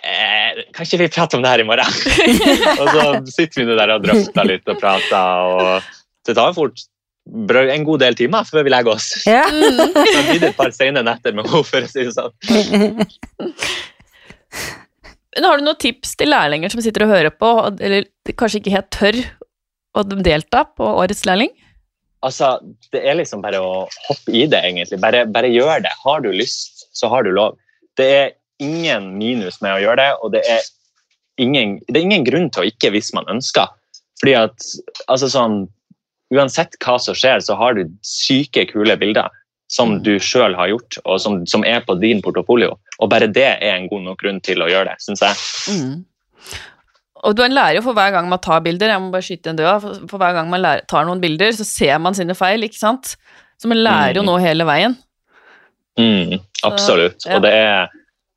eh, 0.00 0.50
'Kan 0.72 0.84
ikke 0.88 1.02
vi 1.02 1.12
prate 1.12 1.34
om 1.36 1.44
det 1.44 1.52
her 1.52 1.60
i 1.60 1.68
morgen?' 1.68 1.96
og 2.80 2.86
så 2.96 3.04
sitter 3.34 3.56
vi 3.60 3.64
der 3.76 3.92
og 3.92 4.04
drøfter 4.06 4.44
litt 4.48 4.66
og 4.72 4.76
prater, 4.80 5.28
og 5.44 5.60
det 6.24 6.32
tar 6.38 6.48
jo 6.52 6.58
fort 6.62 6.78
en 7.28 7.84
god 7.84 8.00
del 8.00 8.16
timer 8.18 8.42
før 8.48 8.64
vi 8.64 8.72
legger 8.72 8.96
oss. 8.96 9.08
Ja. 9.28 9.44
så 10.14 10.20
blir 10.24 10.40
det 10.40 10.54
et 10.54 10.56
par 10.56 10.72
sene 10.72 11.04
netter 11.04 11.36
med 11.36 11.44
henne, 11.46 11.64
for 11.68 11.80
å 11.84 11.88
si 11.90 12.00
det 12.08 12.16
sånn. 12.16 12.32
Men 15.36 15.48
Har 15.48 15.58
du 15.58 15.64
noen 15.64 15.80
tips 15.80 16.16
til 16.20 16.32
lærlinger 16.32 16.72
som 16.72 16.82
sitter 16.84 17.06
og 17.06 17.12
hører 17.14 17.32
på, 17.32 17.50
eller 17.80 18.08
kanskje 18.36 18.60
ikke 18.60 18.74
helt 18.74 18.90
tør 18.92 19.18
å 19.96 20.04
delta 20.04 20.64
på 20.76 20.86
årets 21.02 21.24
lærling? 21.28 21.52
Altså, 22.22 22.54
det 22.94 23.02
er 23.02 23.16
liksom 23.18 23.42
bare 23.42 23.58
å 23.58 23.86
hoppe 24.06 24.34
i 24.36 24.44
det, 24.46 24.60
egentlig. 24.60 25.00
Bare, 25.02 25.24
bare 25.26 25.50
gjør 25.50 25.82
det. 25.84 25.92
Har 26.04 26.22
du 26.22 26.30
lyst, 26.30 26.86
så 26.94 27.10
har 27.10 27.24
du 27.26 27.32
lov. 27.34 27.56
Det 27.98 28.08
er 28.14 28.32
ingen 28.62 29.14
minus 29.18 29.58
med 29.64 29.74
å 29.74 29.82
gjøre 29.82 30.04
det, 30.04 30.10
og 30.22 30.34
det 30.36 30.44
er 30.46 30.62
ingen, 31.42 31.78
det 31.88 31.98
er 31.98 32.06
ingen 32.06 32.28
grunn 32.28 32.50
til 32.52 32.62
å 32.62 32.68
ikke 32.68 32.92
hvis 32.94 33.10
man 33.16 33.26
ønsker. 33.32 33.72
Fordi 34.20 34.36
at 34.38 34.72
altså 35.08 35.30
sånn, 35.32 35.64
Uansett 36.32 36.78
hva 36.80 36.94
som 36.96 37.12
skjer, 37.12 37.42
så 37.44 37.52
har 37.60 37.74
du 37.76 37.82
syke, 38.08 38.62
kule 38.70 38.94
bilder 38.96 39.28
som 39.72 39.94
du 40.04 40.14
sjøl 40.20 40.52
har 40.58 40.68
gjort, 40.68 40.98
og 41.08 41.20
som, 41.22 41.38
som 41.48 41.62
er 41.64 41.80
på 41.86 41.94
din 42.00 42.20
portofolio. 42.24 42.74
Og 43.00 43.08
bare 43.12 43.28
det 43.32 43.46
er 43.54 43.76
en 43.78 43.88
god 43.88 44.02
nok 44.10 44.20
grunn 44.20 44.40
til 44.44 44.60
å 44.60 44.68
gjøre 44.68 44.90
det, 44.92 44.98
syns 45.04 45.22
jeg. 45.24 45.38
Mm. 45.72 45.94
Og 47.22 47.38
man 47.38 47.54
lærer 47.54 47.78
jo 47.78 47.84
for 47.86 47.94
hver 47.96 48.10
gang 48.12 48.26
man 48.28 48.40
tar 48.42 48.60
bilder, 48.64 48.90
jeg 48.90 49.00
må 49.00 49.12
bare 49.14 49.24
skyte 49.24 49.52
en 49.52 49.58
død, 49.60 49.70
for, 49.84 50.06
for 50.10 50.20
hver 50.22 50.34
gang 50.36 50.50
man 50.50 50.60
lærer, 50.64 50.84
tar 50.90 51.06
noen 51.08 51.22
bilder, 51.22 51.52
så 51.54 51.64
ser 51.64 52.00
man 52.02 52.16
sine 52.18 52.34
feil, 52.36 52.66
ikke 52.66 52.80
sant? 52.80 53.14
Så 53.62 53.70
man 53.70 53.78
lærer 53.78 54.18
jo 54.18 54.24
Mm. 54.26 54.28
nå 54.32 54.36
hele 54.42 54.66
veien. 54.66 54.96
Mm, 55.98 56.40
absolutt. 56.66 57.24
ja. 57.26 57.36
Og, 57.36 57.42
det 57.44 57.52
er, 57.52 57.88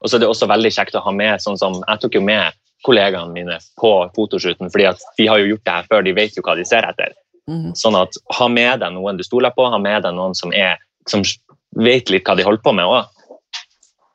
og 0.04 0.10
så 0.12 0.18
er 0.18 0.24
det 0.24 0.30
også 0.30 0.48
veldig 0.52 0.72
kjekt 0.76 0.96
å 1.00 1.02
ha 1.06 1.12
med 1.16 1.40
sånn 1.42 1.58
som 1.58 1.78
Jeg 1.88 2.02
tok 2.04 2.18
jo 2.20 2.22
med 2.22 2.54
kollegaene 2.86 3.32
mine 3.34 3.58
på 3.82 3.92
fotoshooten, 4.16 4.70
fordi 4.70 4.86
at 4.92 5.02
de 5.18 5.26
har 5.32 5.40
jo 5.42 5.48
gjort 5.54 5.66
det 5.66 5.74
her 5.80 5.88
før, 5.90 6.04
de 6.06 6.14
vet 6.14 6.36
jo 6.38 6.44
hva 6.46 6.56
de 6.60 6.66
ser 6.68 6.86
etter. 6.86 7.16
Mm. 7.50 7.72
Sånn 7.78 7.98
at 7.98 8.14
ha 8.38 8.48
med 8.52 8.84
deg 8.84 8.94
noen 8.94 9.18
du 9.18 9.24
stoler 9.26 9.54
på, 9.56 9.66
ha 9.72 9.80
med 9.82 10.04
deg 10.06 10.14
noen 10.14 10.36
som, 10.38 10.54
er, 10.54 10.78
som 11.10 11.24
vet 11.76 12.10
litt 12.14 12.26
hva 12.28 12.36
de 12.38 12.46
holder 12.48 12.64
på 12.66 12.74
med 12.76 12.86
òg, 12.86 13.12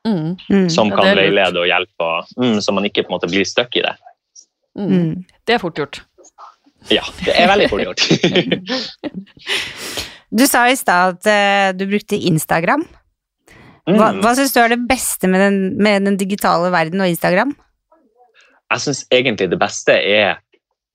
Mm. 0.01 0.31
Mm. 0.49 0.69
som 0.73 0.89
kan 0.89 1.05
er 1.05 1.15
veilede 1.19 1.59
og 1.61 1.67
hjelpe, 1.69 2.01
og, 2.01 2.25
mm, 2.41 2.55
så 2.65 2.73
man 2.73 2.87
ikke 2.89 3.03
på 3.05 3.11
en 3.11 3.19
måte 3.19 3.29
blir 3.29 3.45
stuck 3.45 3.75
i 3.77 3.83
det. 3.85 3.91
Mm. 4.73 4.87
Mm. 4.89 5.25
Det 5.45 5.53
er 5.53 5.59
fort 5.61 5.77
gjort. 5.77 5.99
Ja, 6.89 7.03
det 7.21 7.35
er 7.37 7.47
veldig 7.51 7.67
fort 7.69 7.83
gjort. 7.85 8.01
Du 10.31 10.45
sa 10.47 10.63
i 10.71 10.77
stad 10.79 11.17
at 11.17 11.27
eh, 11.27 11.71
du 11.75 11.85
brukte 11.91 12.15
Instagram. 12.15 12.85
Hva, 13.85 14.11
Mm. 14.13 14.21
hva 14.21 14.31
syns 14.37 14.53
du 14.53 14.59
er 14.61 14.69
det 14.69 14.87
beste 14.87 15.27
med 15.27 15.41
den, 15.41 15.55
med 15.81 16.05
den 16.05 16.15
digitale 16.17 16.69
verden 16.71 17.01
og 17.01 17.09
Instagram? 17.11 17.55
jeg 18.71 18.79
syns 18.79 19.01
egentlig 19.11 19.49
det 19.51 19.59
beste 19.59 19.91
er 19.91 20.37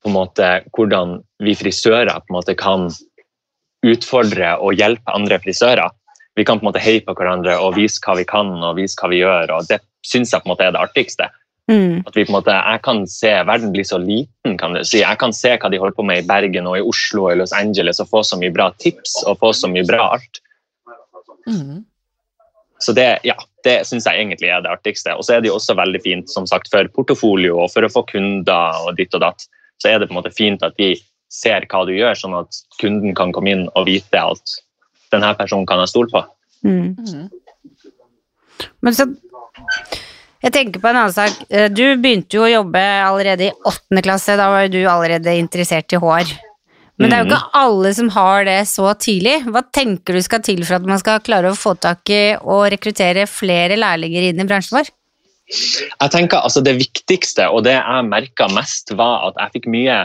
på 0.00 0.08
en 0.08 0.14
måte 0.14 0.46
hvordan 0.72 1.18
vi 1.44 1.52
frisører 1.54 2.08
på 2.24 2.30
en 2.30 2.36
måte 2.38 2.54
kan 2.56 2.86
utfordre 3.84 4.56
og 4.62 4.78
hjelpe 4.78 5.14
andre 5.14 5.40
frisører. 5.42 5.92
Vi 6.36 6.44
kan 6.44 6.60
på 6.60 6.66
en 6.66 6.70
måte 6.70 6.82
heie 6.84 7.02
på 7.04 7.14
hverandre 7.16 7.56
og 7.64 7.76
vise 7.78 8.00
hva 8.04 8.16
vi 8.18 8.26
kan 8.28 8.52
og 8.60 8.76
vise 8.76 8.96
hva 9.00 9.10
vi 9.12 9.22
gjør. 9.22 9.52
og 9.56 9.68
Det 9.70 9.80
syns 10.04 10.32
jeg 10.32 10.44
på 10.44 10.48
en 10.48 10.54
måte 10.54 10.66
er 10.66 10.74
det 10.76 10.82
artigste. 10.82 11.28
Mm. 11.66 12.04
At 12.06 12.14
vi 12.14 12.24
på 12.24 12.30
en 12.30 12.36
måte, 12.36 12.54
jeg 12.54 12.82
kan 12.84 13.02
se, 13.10 13.32
Verden 13.48 13.72
bli 13.74 13.84
så 13.84 13.98
liten. 13.98 14.58
kan 14.58 14.76
du 14.76 14.84
si. 14.84 15.00
Jeg 15.00 15.18
kan 15.18 15.32
se 15.34 15.56
hva 15.56 15.70
de 15.72 15.80
holder 15.82 15.96
på 15.96 16.06
med 16.06 16.22
i 16.22 16.26
Bergen 16.28 16.68
og 16.70 16.78
i 16.78 16.84
Oslo 16.84 17.26
og 17.26 17.32
i 17.32 17.40
Los 17.40 17.52
Angeles 17.56 18.00
og 18.00 18.10
få 18.12 18.22
så 18.22 18.38
mye 18.38 18.54
bra 18.54 18.70
tips 18.78 19.22
og 19.26 19.40
få 19.42 19.52
så 19.56 19.70
mye 19.72 19.86
bra 19.88 20.12
art. 20.18 20.42
Mm. 21.48 21.84
Så 22.78 22.92
det, 22.92 23.08
ja, 23.24 23.34
det 23.64 23.80
syns 23.88 24.06
jeg 24.06 24.20
egentlig 24.20 24.50
er 24.52 24.62
det 24.62 24.70
artigste. 24.70 25.16
Og 25.16 25.24
så 25.24 25.36
er 25.36 25.42
det 25.42 25.50
jo 25.50 25.56
også 25.56 25.74
veldig 25.78 26.02
fint 26.04 26.30
som 26.30 26.46
sagt, 26.46 26.70
for 26.70 26.86
portofolio 26.94 27.62
og 27.64 27.72
for 27.72 27.86
å 27.86 27.90
få 27.90 28.04
kunder 28.12 28.86
og 28.86 28.96
ditt 29.00 29.14
og 29.16 29.24
datt. 29.24 29.48
Så 29.82 29.90
er 29.90 29.98
det 29.98 30.10
på 30.10 30.14
en 30.14 30.20
måte 30.20 30.34
fint 30.34 30.62
at 30.62 30.76
de 30.78 30.94
ser 31.32 31.66
hva 31.70 31.84
du 31.86 31.92
gjør, 31.96 32.16
sånn 32.18 32.36
at 32.38 32.60
kunden 32.80 33.14
kan 33.18 33.32
komme 33.34 33.52
inn 33.52 33.66
og 33.74 33.88
vite 33.88 34.20
at 34.20 34.56
denne 35.14 35.32
personen 35.38 35.66
kan 35.68 35.82
jeg 35.82 35.92
stole 35.92 36.12
på. 36.12 36.22
Mm. 36.66 36.96
Mm. 36.96 37.28
Men 38.80 38.96
så 38.96 39.08
Jeg 40.42 40.52
tenker 40.52 40.82
på 40.82 40.88
en 40.90 40.98
annen 41.00 41.14
sak. 41.14 41.32
Eh, 41.50 41.68
Du 41.72 41.82
begynte 41.98 42.36
jo 42.36 42.44
å 42.44 42.50
jobbe 42.50 42.80
allerede 43.02 43.48
i 43.48 43.54
åttende 43.66 44.02
klasse. 44.04 44.36
Da 44.38 44.50
var 44.52 44.66
jo 44.66 44.74
du 44.76 44.82
allerede 44.86 45.32
interessert 45.40 45.90
i 45.96 45.98
hår. 45.98 46.34
Men 46.96 47.10
det 47.10 47.16
er 47.16 47.24
jo 47.24 47.28
ikke 47.28 47.56
alle 47.58 47.90
som 47.96 48.08
har 48.14 48.44
det 48.48 48.60
så 48.70 48.92
tidlig. 48.96 49.40
Hva 49.52 49.64
tenker 49.74 50.16
du 50.16 50.22
skal 50.24 50.40
til 50.44 50.62
for 50.64 50.78
at 50.78 50.86
man 50.88 51.00
skal 51.00 51.24
klare 51.24 51.50
å 51.50 51.58
få 51.58 51.74
tak 51.76 52.08
i 52.12 52.20
og 52.38 52.70
rekruttere 52.72 53.26
flere 53.28 53.76
lærlinger 53.76 54.30
inn 54.30 54.40
i 54.40 54.46
bransjen 54.48 54.78
vår? 54.78 54.92
Jeg 55.46 56.10
tenker 56.10 56.40
altså 56.40 56.62
Det 56.64 56.74
viktigste 56.78 57.50
og 57.54 57.66
det 57.68 57.76
jeg 57.76 58.06
merka 58.08 58.48
mest, 58.50 58.94
var 58.98 59.28
at 59.28 59.42
jeg 59.42 59.58
fikk 59.58 59.68
mye 59.74 59.98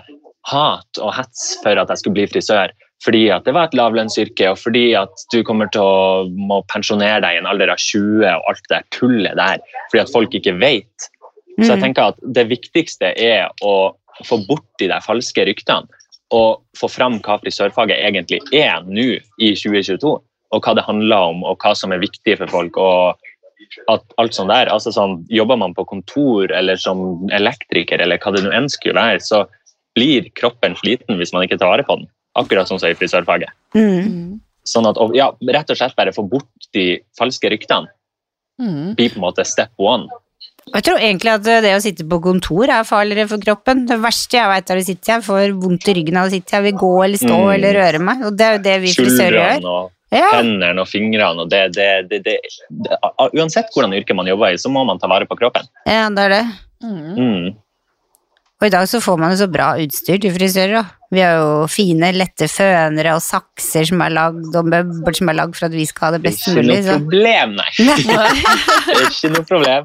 hat 0.49 1.01
og 1.01 1.13
hets 1.15 1.57
for 1.63 1.77
at 1.77 1.91
jeg 1.91 2.01
skulle 2.01 2.17
bli 2.19 2.27
frisør. 2.31 2.73
Fordi 3.01 3.23
at 3.33 3.47
det 3.47 3.53
var 3.57 3.69
et 3.69 3.77
lavlønnsyrke, 3.77 4.51
og 4.51 4.59
fordi 4.61 4.91
at 4.93 5.23
du 5.33 5.39
kommer 5.45 5.69
til 5.73 5.81
å 5.81 6.27
må 6.29 6.61
pensjonere 6.69 7.21
deg 7.23 7.37
i 7.37 7.39
en 7.41 7.49
alder 7.49 7.71
av 7.73 7.81
20 7.81 8.27
og 8.29 8.51
alt 8.51 8.67
det 8.69 8.83
tullet 8.93 9.39
der. 9.39 9.63
Fordi 9.89 10.03
at 10.03 10.13
folk 10.13 10.37
ikke 10.37 10.53
vet. 10.61 11.09
Så 11.57 11.73
jeg 11.73 11.77
Mm. 11.77 11.83
tenker 11.83 12.03
at 12.13 12.19
det 12.33 12.47
viktigste 12.49 13.13
er 13.17 13.49
å 13.63 13.93
få 14.25 14.37
bort 14.47 14.67
de 14.79 14.87
der 14.87 15.01
falske 15.01 15.45
ryktene. 15.45 15.87
Og 16.31 16.61
få 16.77 16.87
fram 16.89 17.19
hva 17.19 17.39
frisørfaget 17.41 17.97
egentlig 17.99 18.39
er 18.53 18.81
nå 18.85 19.19
i 19.39 19.53
2022. 19.55 20.21
Og 20.53 20.61
hva 20.61 20.75
det 20.75 20.85
handler 20.85 21.17
om, 21.17 21.43
og 21.43 21.57
hva 21.57 21.75
som 21.75 21.91
er 21.91 21.99
viktig 21.99 22.37
for 22.37 22.47
folk. 22.47 22.77
og 22.77 23.15
at 23.89 24.01
alt 24.17 24.33
sånt 24.33 24.49
der, 24.49 24.67
altså 24.67 24.91
sånn, 24.91 25.25
Jobber 25.29 25.57
man 25.57 25.73
på 25.73 25.85
kontor 25.87 26.51
eller 26.51 26.75
som 26.75 27.27
elektriker, 27.31 28.01
eller 28.01 28.17
hva 28.17 28.33
det 28.35 28.43
nå 28.43 28.51
enn 28.51 28.69
skulle 28.69 28.99
være, 28.99 29.21
så 29.23 29.45
blir 29.97 30.29
kroppen 30.37 30.75
sliten 30.79 31.19
hvis 31.19 31.33
man 31.35 31.43
ikke 31.45 31.59
tar 31.59 31.71
vare 31.73 31.85
på 31.87 31.99
den. 31.99 32.07
Akkurat 32.39 32.67
som 32.69 32.79
i 32.79 32.93
frisørfaget. 32.95 33.51
Mm. 33.75 34.07
Mm. 34.07 34.39
Sånn 34.67 34.87
at, 34.87 34.97
og, 35.01 35.15
ja, 35.17 35.31
Rett 35.51 35.71
og 35.73 35.77
slett 35.79 35.95
bare 35.97 36.13
få 36.15 36.23
bort 36.29 36.69
de 36.75 37.01
falske 37.17 37.49
ryktene. 37.51 37.89
Mm. 38.61 38.93
Blir 38.95 39.09
på 39.11 39.19
en 39.19 39.25
måte 39.25 39.45
step 39.47 39.71
one. 39.81 40.07
Jeg 40.71 40.85
tror 40.85 41.01
egentlig 41.01 41.31
at 41.33 41.43
det 41.65 41.71
å 41.75 41.81
sitte 41.81 42.05
på 42.07 42.19
kontor 42.23 42.69
er 42.69 42.85
farligere 42.87 43.27
for 43.31 43.41
kroppen. 43.41 43.87
Det 43.89 43.97
verste 43.99 44.37
jeg 44.37 44.51
vet 44.51 44.69
er 44.69 44.79
å 44.79 44.83
sitte 44.85 45.11
her, 45.11 45.23
får 45.25 45.55
vondt 45.59 45.89
i 45.89 45.95
ryggen 45.97 46.19
av 46.21 46.29
å 46.29 46.31
sitte 46.31 46.55
her, 46.55 46.61
vil 46.67 46.77
gå 46.77 46.91
eller 47.03 47.17
stå 47.19 47.39
Mm. 47.39 47.53
eller 47.55 47.79
røre 47.81 47.99
meg. 47.99 48.21
Og 48.27 48.37
det 48.37 48.45
er 48.45 48.53
jo 48.55 48.61
det 48.69 48.77
vi 48.85 48.93
frisører 48.93 49.39
gjør. 49.39 49.65
Og 49.71 49.91
Ja. 50.11 50.29
hendene 50.37 50.79
og 50.79 50.87
fingrene. 50.87 51.41
og 51.41 51.49
det, 51.49 51.73
det, 51.73 51.89
det, 52.09 52.23
det, 52.23 52.37
det, 52.69 52.97
Uansett 53.33 53.73
hvordan 53.73 53.93
yrke 53.97 54.13
man 54.15 54.27
jobber 54.27 54.53
i, 54.53 54.57
så 54.61 54.69
må 54.69 54.85
man 54.85 54.99
ta 54.99 55.07
vare 55.07 55.25
på 55.25 55.35
kroppen. 55.39 55.65
ja, 55.87 56.07
det 56.09 56.19
er 56.19 56.29
det. 56.29 56.45
Mm. 56.83 57.55
Og 58.61 58.67
i 58.67 58.69
dag 58.69 58.85
så 58.85 58.99
får 59.01 59.17
man 59.17 59.31
jo 59.33 59.37
så 59.39 59.47
bra 59.49 59.73
utstyr 59.81 60.19
til 60.21 60.29
frisører. 60.35 60.73
da. 60.75 60.83
Vi 61.11 61.19
har 61.19 61.33
jo 61.41 61.67
fine, 61.67 62.11
lette 62.13 62.47
fønere 62.47 63.15
og 63.17 63.21
sakser 63.25 63.85
som 63.89 64.01
er 64.05 64.09
lagd, 64.13 64.53
og 64.53 64.65
møbler 64.69 65.13
som 65.17 65.29
er 65.31 65.35
lagd 65.39 65.55
for 65.57 65.65
at 65.67 65.73
vi 65.73 65.85
skal 65.89 66.05
ha 66.05 66.11
det 66.13 66.21
Det 66.27 66.31
er 66.31 66.35
ikke 66.37 66.61
noe 66.69 66.81
problem, 67.01 67.49
nei. 67.57 67.71
Det 67.81 68.99
er 68.99 69.09
ikke 69.09 69.29
noe 69.33 69.45
problem. 69.49 69.83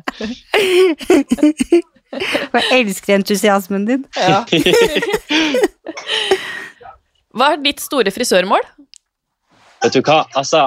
Jeg 2.16 2.78
elsker 2.78 3.14
entusiasmen 3.16 3.86
din. 3.88 4.04
Ja. 4.16 4.44
Hva 7.36 7.46
er 7.52 7.58
ditt 7.64 7.80
store 7.84 8.10
frisørmål? 8.14 8.62
Vet 9.82 9.96
du 9.96 10.00
hva, 10.06 10.22
altså, 10.38 10.60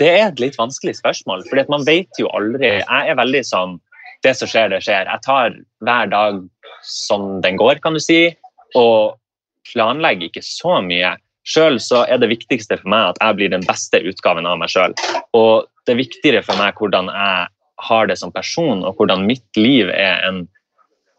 det 0.00 0.08
er 0.08 0.30
et 0.30 0.40
litt 0.40 0.56
vanskelig 0.56 0.94
spørsmål, 1.00 1.44
fordi 1.50 1.64
at 1.66 1.72
man 1.72 1.84
vet 1.84 2.20
jo 2.20 2.30
aldri. 2.36 2.68
Jeg 2.80 3.12
er 3.12 3.18
veldig 3.18 3.44
sånn 3.44 3.76
Det 4.24 4.32
som 4.34 4.48
skjer, 4.50 4.72
det 4.72 4.80
skjer. 4.82 5.06
Jeg 5.06 5.20
tar 5.22 5.52
hver 5.84 6.06
dag 6.10 6.40
som 6.84 7.40
den 7.44 7.58
går, 7.60 7.80
kan 7.84 7.96
du 7.96 8.02
si, 8.02 8.28
og 8.78 9.18
planlegger 9.72 10.28
ikke 10.28 10.44
så 10.44 10.78
mye. 10.84 11.16
Sjøl 11.48 11.78
så 11.80 12.04
er 12.08 12.20
det 12.20 12.30
viktigste 12.30 12.76
for 12.80 12.92
meg 12.92 13.14
at 13.14 13.20
jeg 13.22 13.38
blir 13.38 13.52
den 13.52 13.64
beste 13.68 14.00
utgaven 14.04 14.48
av 14.48 14.58
meg 14.60 14.72
sjøl. 14.72 14.94
Og 15.36 15.68
det 15.86 15.94
er 15.94 16.02
viktigere 16.02 16.44
for 16.44 16.60
meg 16.60 16.76
hvordan 16.76 17.08
jeg 17.12 17.48
har 17.88 18.08
det 18.10 18.18
som 18.20 18.34
person, 18.34 18.82
og 18.84 18.98
hvordan 18.98 19.26
mitt 19.28 19.60
liv 19.60 19.90
er, 19.94 20.18
enn 20.26 20.42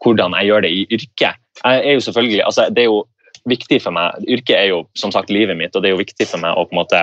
hvordan 0.04 0.36
jeg 0.38 0.50
gjør 0.50 0.66
det 0.66 0.70
i 0.76 0.84
yrket. 0.92 1.40
Jeg 1.60 1.80
er 1.80 1.96
jo 1.96 2.04
selvfølgelig, 2.04 2.44
altså 2.46 2.68
det 2.72 2.84
er 2.84 2.92
jo 2.92 3.00
viktig 3.48 3.80
for 3.82 3.96
meg, 3.96 4.16
Yrket 4.28 4.56
er 4.56 4.68
jo 4.70 4.80
som 4.98 5.12
sagt 5.12 5.32
livet 5.32 5.56
mitt, 5.56 5.74
og 5.74 5.82
det 5.82 5.90
er 5.90 5.96
jo 5.96 6.02
viktig 6.02 6.26
for 6.28 6.42
meg 6.42 6.56
å 6.56 6.66
på 6.68 6.76
en 6.76 6.80
måte 6.82 7.02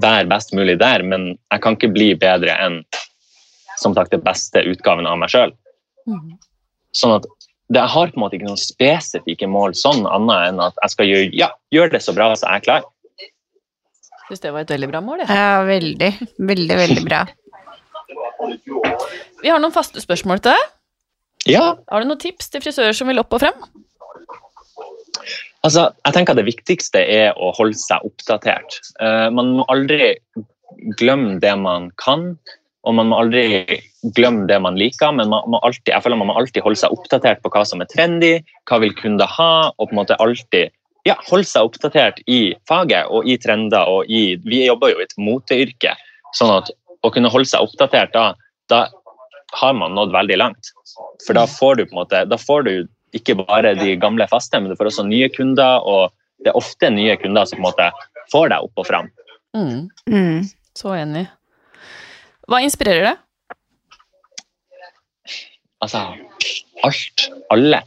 være 0.00 0.28
best 0.30 0.54
mulig 0.56 0.78
der, 0.80 1.04
men 1.04 1.34
jeg 1.36 1.62
kan 1.64 1.76
ikke 1.76 1.92
bli 1.92 2.12
bedre 2.18 2.54
enn 2.64 2.80
som 3.80 3.94
sagt 3.96 4.12
det 4.14 4.22
beste 4.24 4.62
utgaven 4.68 5.08
av 5.08 5.18
meg 5.20 5.32
sjøl. 5.32 5.52
Mhm. 6.08 6.38
Sånn 6.96 7.16
at 7.18 7.26
det, 7.70 7.78
jeg 7.78 7.92
har 7.92 8.10
på 8.10 8.18
en 8.18 8.24
måte 8.24 8.38
ikke 8.38 8.48
noen 8.48 8.58
spesifikke 8.58 9.46
mål 9.50 9.76
sånn 9.78 10.02
annet 10.10 10.48
enn 10.48 10.62
at 10.64 10.78
jeg 10.82 10.94
skal 10.94 11.10
gjøre, 11.10 11.28
ja, 11.38 11.50
gjøre 11.70 11.94
det 11.94 12.02
så 12.02 12.14
bra 12.16 12.32
så 12.34 12.48
jeg 12.48 12.62
er 12.62 12.64
klar. 12.66 12.88
Syns 14.26 14.42
det 14.42 14.52
var 14.54 14.64
et 14.64 14.72
veldig 14.74 14.88
bra 14.90 15.02
mål, 15.02 15.22
jeg. 15.22 15.30
Ja, 15.34 15.62
veldig, 15.66 16.10
veldig, 16.50 16.76
veldig 16.80 17.04
bra. 17.06 17.24
Vi 19.40 19.50
har 19.50 19.62
noen 19.62 19.74
faste 19.74 20.02
spørsmål 20.02 20.42
til 20.42 20.54
deg. 20.54 20.68
Ja, 21.48 21.64
Har 21.88 22.02
du 22.02 22.10
noen 22.10 22.20
tips 22.20 22.50
til 22.52 22.62
frisører 22.62 22.94
som 22.96 23.08
vil 23.08 23.22
opp 23.22 23.32
og 23.34 23.42
frem? 23.42 23.62
Altså, 25.64 25.88
jeg 26.06 26.14
tenker 26.14 26.34
at 26.34 26.40
Det 26.40 26.46
viktigste 26.48 27.00
er 27.00 27.36
å 27.36 27.50
holde 27.56 27.78
seg 27.80 28.04
oppdatert. 28.06 28.78
Uh, 29.00 29.28
man 29.34 29.56
må 29.58 29.66
aldri 29.72 30.14
glemme 31.00 31.38
det 31.42 31.52
man 31.60 31.90
kan, 32.00 32.34
og 32.86 32.96
man 32.96 33.10
må 33.10 33.18
aldri 33.20 33.44
glemme 34.16 34.46
det 34.48 34.56
man 34.62 34.78
liker. 34.80 35.12
Men 35.12 35.28
man 35.32 35.48
må 35.52 35.60
alltid, 35.66 35.92
jeg 35.92 36.02
føler 36.04 36.20
man 36.20 36.30
må 36.30 36.36
alltid 36.40 36.64
holde 36.64 36.80
seg 36.80 36.94
oppdatert 36.94 37.42
på 37.44 37.52
hva 37.52 37.64
som 37.68 37.82
er 37.82 37.90
trendy, 37.92 38.34
hva 38.70 38.80
vil 38.82 38.94
kunder 38.98 39.28
ha, 39.28 39.70
og 39.76 39.90
på 39.90 39.94
en 39.94 40.00
måte 40.00 40.18
alltid 40.22 40.72
ja, 41.08 41.16
holde 41.30 41.48
seg 41.48 41.68
oppdatert 41.68 42.20
i 42.28 42.54
faget 42.68 43.08
og 43.08 43.28
i 43.28 43.36
trender. 43.40 43.88
og 43.88 44.08
i, 44.08 44.36
Vi 44.44 44.64
jobber 44.66 44.94
jo 44.94 45.00
i 45.00 45.06
et 45.08 45.16
moteyrke, 45.20 45.96
sånn 46.36 46.54
at 46.58 46.72
å 47.04 47.12
kunne 47.12 47.32
holde 47.32 47.48
seg 47.48 47.64
oppdatert 47.64 48.12
da, 48.16 48.32
da 48.68 48.86
har 49.60 49.76
man 49.76 49.96
nådd 49.96 50.12
veldig 50.14 50.38
langt. 50.40 50.72
For 51.26 51.36
da 51.36 51.46
får 51.48 51.80
du 51.80 51.84
på 51.86 51.94
en 51.94 52.02
måte, 52.02 52.24
da 52.28 52.38
får 52.38 52.64
du 52.68 52.74
ikke 53.16 53.40
bare 53.40 53.74
de 53.74 53.96
gamle 53.98 54.26
faste, 54.30 54.60
men 54.60 54.70
du 54.70 54.76
får 54.78 54.92
også 54.92 55.08
nye 55.08 55.28
kunder, 55.32 55.82
og 55.82 56.12
det 56.44 56.52
er 56.52 56.60
ofte 56.60 56.90
nye 56.92 57.16
kunder 57.20 57.48
som 57.48 57.58
på 57.58 57.64
en 57.64 57.68
måte 57.68 57.88
får 58.30 58.52
deg 58.52 58.68
opp 58.68 58.80
og 58.84 58.86
fram. 58.86 59.10
Mm, 59.56 59.88
Mm. 60.06 60.44
så 60.78 60.94
enig. 60.94 61.26
Hva 62.50 62.60
inspirerer 62.66 63.04
det? 63.06 63.16
Altså 65.80 66.02
alt. 66.84 67.26
Alle. 67.54 67.82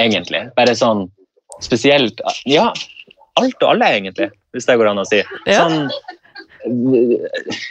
Egentlig. 0.00 0.40
Bare 0.56 0.74
sånn 0.78 1.06
spesielt 1.62 2.18
Ja, 2.50 2.72
alt 3.38 3.60
og 3.62 3.68
alle, 3.68 3.90
egentlig, 3.94 4.30
hvis 4.54 4.66
det 4.66 4.78
går 4.80 4.90
an 4.90 5.02
å 5.02 5.06
si. 5.06 5.20
Ja. 5.46 5.68
Sånn 5.68 5.90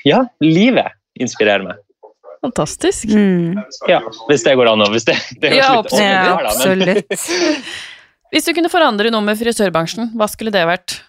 Ja, 0.07 0.21
livet 0.43 0.93
inspirerer 1.19 1.65
meg. 1.65 1.81
Fantastisk. 2.43 3.09
Mm. 3.09 3.57
Ja, 3.89 4.01
hvis 4.27 4.43
det 4.45 4.53
går 4.59 4.69
an 4.73 4.83
å 4.83 4.89
hvis 4.91 5.07
det, 5.07 5.17
det 5.41 5.55
Ja, 5.57 5.71
absolutt. 5.79 6.03
Ja, 6.03 6.37
absolutt. 6.51 7.73
Hvis 8.33 8.47
du 8.47 8.53
kunne 8.55 8.71
forandre 8.71 9.11
noe 9.13 9.23
med 9.25 9.39
frisørbransjen, 9.39 10.11
hva 10.17 10.29
skulle 10.31 10.53
det 10.53 10.63
vært? 10.69 11.01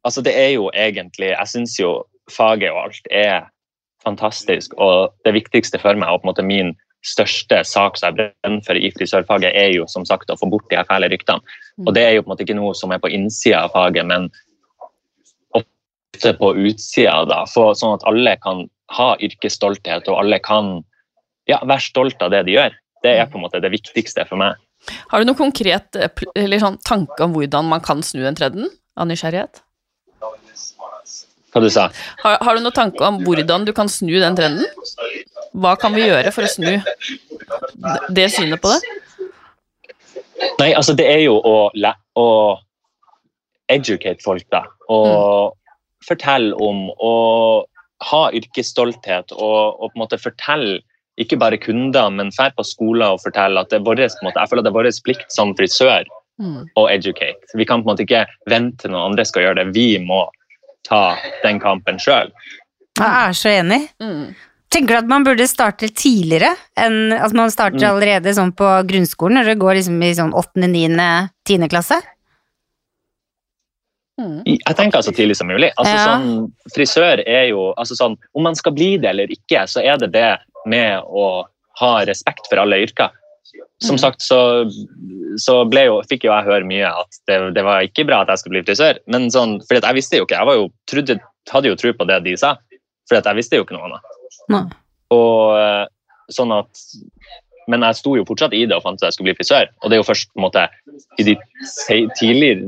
altså 0.00 0.22
det 0.24 0.32
er 0.32 0.54
jo 0.54 0.70
egentlig 0.72 1.26
Jeg 1.28 1.48
syns 1.50 1.74
jo 1.76 1.90
faget 2.32 2.70
og 2.72 2.86
alt 2.86 3.10
er 3.10 3.48
fantastisk, 4.04 4.72
og 4.80 5.12
det 5.26 5.34
viktigste 5.36 5.80
for 5.80 5.98
meg, 5.98 6.08
og 6.08 6.22
på 6.22 6.28
en 6.28 6.32
måte 6.32 6.46
min 6.46 6.72
største 7.06 7.62
sak 7.64 7.96
som 7.96 8.10
jeg 8.10 8.16
brenner 8.18 8.64
for 8.66 8.76
i 8.76 8.90
frisørfaget, 8.92 9.52
er 9.56 9.72
jo 9.74 9.86
som 9.88 10.04
sagt 10.08 10.30
å 10.32 10.36
få 10.40 10.50
bort 10.52 10.68
de 10.70 10.76
her 10.76 10.88
fæle 10.88 11.08
ryktene. 11.12 11.40
Og 11.86 11.94
det 11.96 12.04
er 12.04 12.14
jo 12.16 12.24
på 12.24 12.30
en 12.30 12.34
måte 12.34 12.44
ikke 12.44 12.58
noe 12.58 12.74
som 12.76 12.92
er 12.92 13.00
på 13.00 13.12
innsida 13.12 13.64
av 13.64 13.74
faget, 13.76 14.08
men 14.08 14.28
ofte 15.56 16.34
på 16.36 16.52
utsida, 16.66 17.22
da. 17.28 17.42
For, 17.48 17.72
sånn 17.78 17.96
at 17.96 18.06
alle 18.08 18.36
kan 18.44 18.66
ha 18.96 19.14
yrkesstolthet, 19.22 20.08
og 20.10 20.20
alle 20.24 20.40
kan 20.44 20.80
ja, 21.48 21.60
være 21.62 21.84
stolt 21.84 22.20
av 22.24 22.34
det 22.34 22.44
de 22.48 22.58
gjør. 22.58 22.76
Det 23.04 23.14
er 23.16 23.30
på 23.30 23.40
en 23.40 23.46
måte 23.46 23.62
det 23.64 23.72
viktigste 23.72 24.26
for 24.28 24.40
meg. 24.40 24.60
Har 25.10 25.20
du 25.20 25.28
noen 25.28 25.38
konkret 25.38 25.96
eh, 25.96 26.12
eller 26.38 26.60
sånn 26.60 26.78
tanke 26.86 27.24
om 27.24 27.34
hvordan 27.36 27.68
man 27.68 27.82
kan 27.84 28.04
snu 28.04 28.22
den 28.24 28.38
trenden? 28.38 28.70
Av 29.00 29.08
nysgjerrighet? 29.08 29.62
Hva 31.50 31.62
du 31.64 31.70
sa 31.72 31.88
Har, 32.22 32.38
har 32.40 32.56
du 32.56 32.64
noen 32.64 32.76
tanke 32.76 33.04
om 33.06 33.20
hvordan 33.26 33.66
du 33.66 33.72
kan 33.76 33.90
snu 33.90 34.12
den 34.22 34.38
trenden? 34.38 34.66
Hva 35.50 35.74
kan 35.80 35.94
vi 35.96 36.06
gjøre 36.06 36.32
for 36.34 36.46
å 36.46 36.50
snu 36.50 36.78
det 38.14 38.28
synet 38.34 38.62
på 38.62 38.70
det? 38.70 38.80
Nei, 40.60 40.70
altså 40.72 40.94
det 40.96 41.06
er 41.10 41.24
jo 41.24 41.36
å, 41.36 41.70
å 42.16 42.28
educate 43.72 44.22
folk, 44.24 44.46
da. 44.52 44.62
Og 44.92 45.56
fortelle 46.06 46.56
om 46.56 46.86
å 46.96 47.14
ha 48.10 48.22
yrkesstolthet 48.36 49.34
og, 49.36 49.58
og 49.76 49.90
på 49.90 49.98
en 49.98 50.04
måte 50.04 50.20
fortelle 50.20 50.78
ikke 51.20 51.36
bare 51.40 51.58
kunder, 51.60 52.08
men 52.14 52.32
fær 52.32 52.54
på 52.56 52.64
skoler 52.64 53.12
og 53.12 53.20
fortelle 53.20 53.60
at 53.60 53.68
det 53.72 53.80
er 53.80 53.84
våres, 53.84 54.16
måte, 54.24 54.40
jeg 54.40 54.48
føler 54.48 54.62
at 54.62 54.68
det 54.68 54.72
er 54.72 54.78
vår 54.78 54.90
plikt 55.04 55.34
som 55.34 55.52
frisør 55.58 56.08
Mm. 56.40 56.64
å 56.80 56.86
educate. 56.88 57.52
Vi 57.52 57.66
kan 57.68 57.82
på 57.82 57.90
en 57.90 57.92
måte 57.92 58.06
ikke 58.06 58.22
vente 58.48 58.86
til 58.86 58.94
noen 58.94 59.10
andre 59.10 59.26
skal 59.28 59.44
gjøre 59.44 59.58
det. 59.60 59.74
Vi 59.76 59.98
må 60.00 60.22
ta 60.86 61.16
den 61.42 61.60
kampen 61.60 61.98
sjøl. 61.98 62.30
Jeg 62.98 63.08
er 63.08 63.32
så 63.36 63.48
enig. 63.48 63.88
Mm. 64.02 64.34
Tenker 64.70 64.94
du 64.94 64.98
at 65.00 65.08
man 65.10 65.24
burde 65.26 65.46
starte 65.50 65.88
tidligere 65.90 66.52
enn 66.78 67.12
at 67.16 67.32
man 67.34 67.50
starter 67.50 67.80
Mm. 67.80 67.90
allerede 67.90 68.34
sånn 68.36 68.52
på 68.54 68.68
grunnskolen, 68.86 69.34
når 69.40 69.44
det 69.44 69.58
går 69.58 69.74
liksom 69.80 70.02
i 70.02 70.12
sånn 70.14 70.32
åttende, 70.32 70.68
niende, 70.70 71.30
tiende 71.44 71.68
klasse? 71.68 71.98
Mm. 74.20 74.42
Jeg 74.44 74.76
tenker 74.76 75.00
så 75.02 75.12
tidlig 75.16 75.36
som 75.36 75.48
mulig. 75.48 75.70
Altså, 75.78 75.94
Ja. 75.94 76.04
sånn, 76.06 76.52
frisør 76.74 77.22
er 77.26 77.48
jo 77.48 77.72
altså, 77.78 77.94
sånn, 77.96 78.16
Om 78.34 78.42
man 78.42 78.54
skal 78.54 78.72
bli 78.72 78.96
det 78.98 79.08
eller 79.10 79.26
ikke, 79.26 79.64
så 79.66 79.82
er 79.82 79.96
det 79.96 80.12
det 80.12 80.38
med 80.66 81.02
å 81.02 81.44
ha 81.80 82.04
respekt 82.04 82.46
for 82.50 82.58
alle 82.58 82.76
yrker. 82.84 83.10
Som 83.82 83.96
Mhm. 83.96 83.98
sagt 83.98 84.22
så, 84.22 84.38
så 85.36 85.54
jo, 85.66 86.00
fikk 86.08 86.24
jo 86.24 86.32
jeg 86.32 86.46
høre 86.46 86.64
mye 86.68 86.86
at 86.86 87.20
det, 87.26 87.54
det 87.56 87.64
var 87.64 87.82
ikke 87.82 88.06
bra 88.06 88.20
at 88.22 88.28
jeg 88.28 88.38
skulle 88.38 88.60
bli 88.60 88.66
frisør. 88.68 88.98
Men 89.06 89.30
sånn, 89.30 89.58
fordi 89.66 89.82
jeg 89.86 89.94
visste 89.98 90.20
jo 90.20 90.26
ikke, 90.26 90.38
jeg 90.38 90.46
var 90.46 90.54
jo, 90.60 90.68
trodde, 90.86 91.18
hadde 91.50 91.72
jo 91.72 91.78
tro 91.80 91.92
på 91.92 92.06
det 92.06 92.22
de 92.24 92.36
sa. 92.36 92.56
For 93.08 93.18
jeg 93.18 93.36
visste 93.40 93.58
jo 93.58 93.64
ikke 93.64 93.74
noe 93.74 93.88
annet. 93.88 94.12
Nei. 94.54 94.62
Og 95.10 95.56
eh, 95.58 95.86
sånn 96.30 96.52
at 96.54 96.84
Men 97.68 97.82
jeg 97.86 97.98
sto 98.00 98.16
jo 98.16 98.24
fortsatt 98.26 98.54
i 98.56 98.64
det 98.66 98.74
og 98.74 98.82
fant 98.82 98.98
ut 98.98 99.02
at 99.04 99.10
jeg 99.10 99.14
skulle 99.14 99.28
bli 99.30 99.38
frisør. 99.38 99.68
Og 99.82 99.90
det 99.90 99.94
er 99.94 100.00
jo 100.00 100.06
først 100.08 100.30
på 100.32 100.40
en 100.40 100.42
måte 100.42 100.62
i 101.22 101.26
de 101.28 101.34
tidligere, 102.18 102.64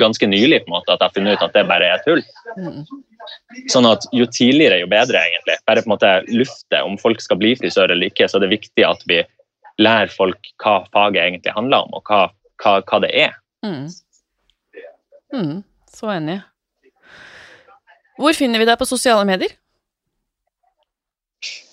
ganske 0.00 0.24
nylig 0.30 0.62
på 0.64 0.70
en 0.70 0.76
måte, 0.78 0.94
at 0.94 1.02
jeg 1.02 1.10
har 1.10 1.12
funnet 1.12 1.36
ut 1.36 1.44
at 1.44 1.52
det 1.52 1.64
bare 1.68 1.90
er 1.92 2.00
tull. 2.06 2.22
Mm. 2.56 2.86
Sånn 3.68 3.88
at 3.90 4.06
jo 4.16 4.24
tidligere, 4.24 4.78
jo 4.80 4.88
bedre, 4.88 5.20
egentlig. 5.28 5.58
Bare 5.68 5.82
på 5.82 5.90
en 5.90 5.94
måte 5.96 6.12
lufte 6.30 6.80
om 6.86 6.96
folk 6.96 7.20
skal 7.20 7.36
bli 7.42 7.52
frisør 7.58 7.92
eller 7.92 8.08
ikke, 8.08 8.30
så 8.30 8.40
det 8.40 8.48
er 8.48 8.56
viktig 8.56 8.86
at 8.86 9.04
vi 9.10 9.20
lærer 9.82 10.12
folk 10.12 10.50
hva 10.62 10.80
faget 10.92 11.22
egentlig 11.22 11.54
handler 11.56 11.86
om, 11.86 11.94
og 11.98 12.08
hva, 12.08 12.26
hva, 12.62 12.78
hva 12.86 13.00
det 13.04 13.12
er. 13.26 13.36
Mm. 13.66 13.86
Mm. 15.34 15.56
Så 15.92 16.10
enig. 16.12 16.40
Hvor 18.16 18.36
finner 18.36 18.62
vi 18.62 18.68
deg 18.68 18.78
på 18.80 18.88
sosiale 18.88 19.26
medier? 19.28 19.52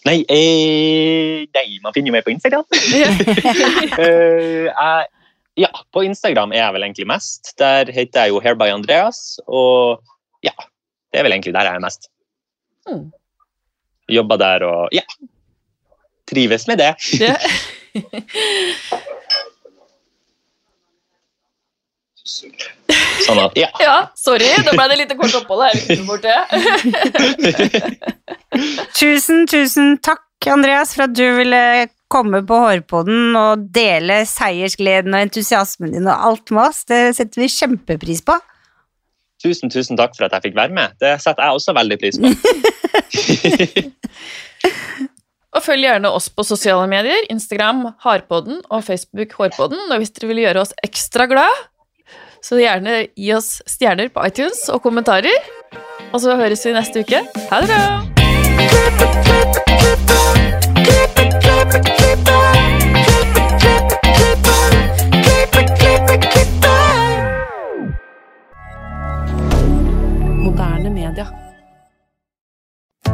Nei, 0.03 0.17
eh, 0.27 1.43
nei 1.55 1.67
man 1.83 1.93
finner 1.95 2.11
jo 2.11 2.15
meg 2.17 2.25
på 2.27 2.33
Instagram. 2.35 2.67
Eh, 3.93 4.65
jeg, 4.67 5.05
ja, 5.61 5.69
på 5.93 6.01
Instagram 6.07 6.51
er 6.51 6.63
jeg 6.63 6.75
vel 6.75 6.85
egentlig 6.87 7.05
mest. 7.07 7.53
Der 7.61 7.91
heter 7.93 8.25
jeg 8.25 8.33
jo 8.33 8.41
Hair 8.43 8.57
by 8.59 8.71
Andreas, 8.73 9.37
og 9.45 10.01
ja, 10.43 10.55
det 11.13 11.21
er 11.21 11.27
vel 11.27 11.35
egentlig 11.35 11.53
der 11.55 11.69
jeg 11.69 11.77
er 11.77 11.83
mest. 11.83 12.09
Mm. 12.89 13.05
Jobber 14.11 14.41
der 14.41 14.65
og 14.67 14.95
ja, 14.95 15.05
trives 16.27 16.67
med 16.67 16.81
det. 16.81 16.91
Sånn 22.23 23.35
da. 23.39 23.47
ja. 23.59 23.67
Ja, 23.83 23.95
sorry, 24.17 24.47
da 24.65 24.71
ble 24.75 24.85
det 24.91 24.97
lite 25.01 25.15
kort 25.19 25.35
opphold 25.37 25.61
her. 25.67 25.75
borte. 26.07 26.33
Tusen, 28.99 29.45
tusen 29.49 29.97
takk, 30.03 30.23
Andreas, 30.51 30.93
for 30.95 31.03
at 31.07 31.15
du 31.17 31.25
ville 31.39 31.61
komme 32.13 32.39
på 32.45 32.55
Hårpodden 32.61 33.35
og 33.39 33.53
dele 33.73 34.17
seiersgleden 34.29 35.15
og 35.15 35.21
entusiasmen 35.27 35.91
din 35.95 36.07
og 36.07 36.17
alt 36.29 36.47
med 36.53 36.63
oss. 36.67 36.79
Det 36.89 37.01
setter 37.17 37.37
vi 37.43 37.47
kjempepris 37.51 38.21
på. 38.25 38.33
Tusen, 39.43 39.67
tusen 39.73 39.95
takk 39.99 40.13
for 40.15 40.23
at 40.27 40.33
jeg 40.37 40.43
fikk 40.47 40.57
være 40.59 40.73
med. 40.75 40.87
Det 41.03 41.13
setter 41.19 41.41
jeg 41.43 41.51
også 41.59 41.71
veldig 41.75 41.97
pris 41.99 42.15
på. 42.21 42.25
Og 45.53 45.61
følg 45.61 45.85
gjerne 45.85 46.09
oss 46.09 46.31
på 46.33 46.45
sosiale 46.47 46.87
medier, 46.89 47.27
Instagram 47.29 47.85
Harpodden 48.01 48.63
og 48.73 48.83
Facebook 48.87 49.35
Hårpodden. 49.37 49.91
Og 49.91 50.01
hvis 50.01 50.13
dere 50.15 50.31
vil 50.31 50.41
gjøre 50.47 50.63
oss 50.65 50.73
ekstra 50.85 51.27
glad, 51.29 51.61
så 52.43 52.57
gjerne 52.59 53.05
gi 53.15 53.29
oss 53.37 53.61
stjerner 53.69 54.09
på 54.13 54.25
iTunes 54.27 54.65
og 54.73 54.81
kommentarer. 54.83 55.51
Og 56.11 56.19
så 56.21 56.35
høres 56.39 56.65
vi 56.65 56.73
neste 56.75 57.05
uke. 57.05 57.21
Ha 57.51 57.61
det 57.61 57.69
bra! 57.69 58.03
Moderne 70.43 70.89
media. 70.89 71.42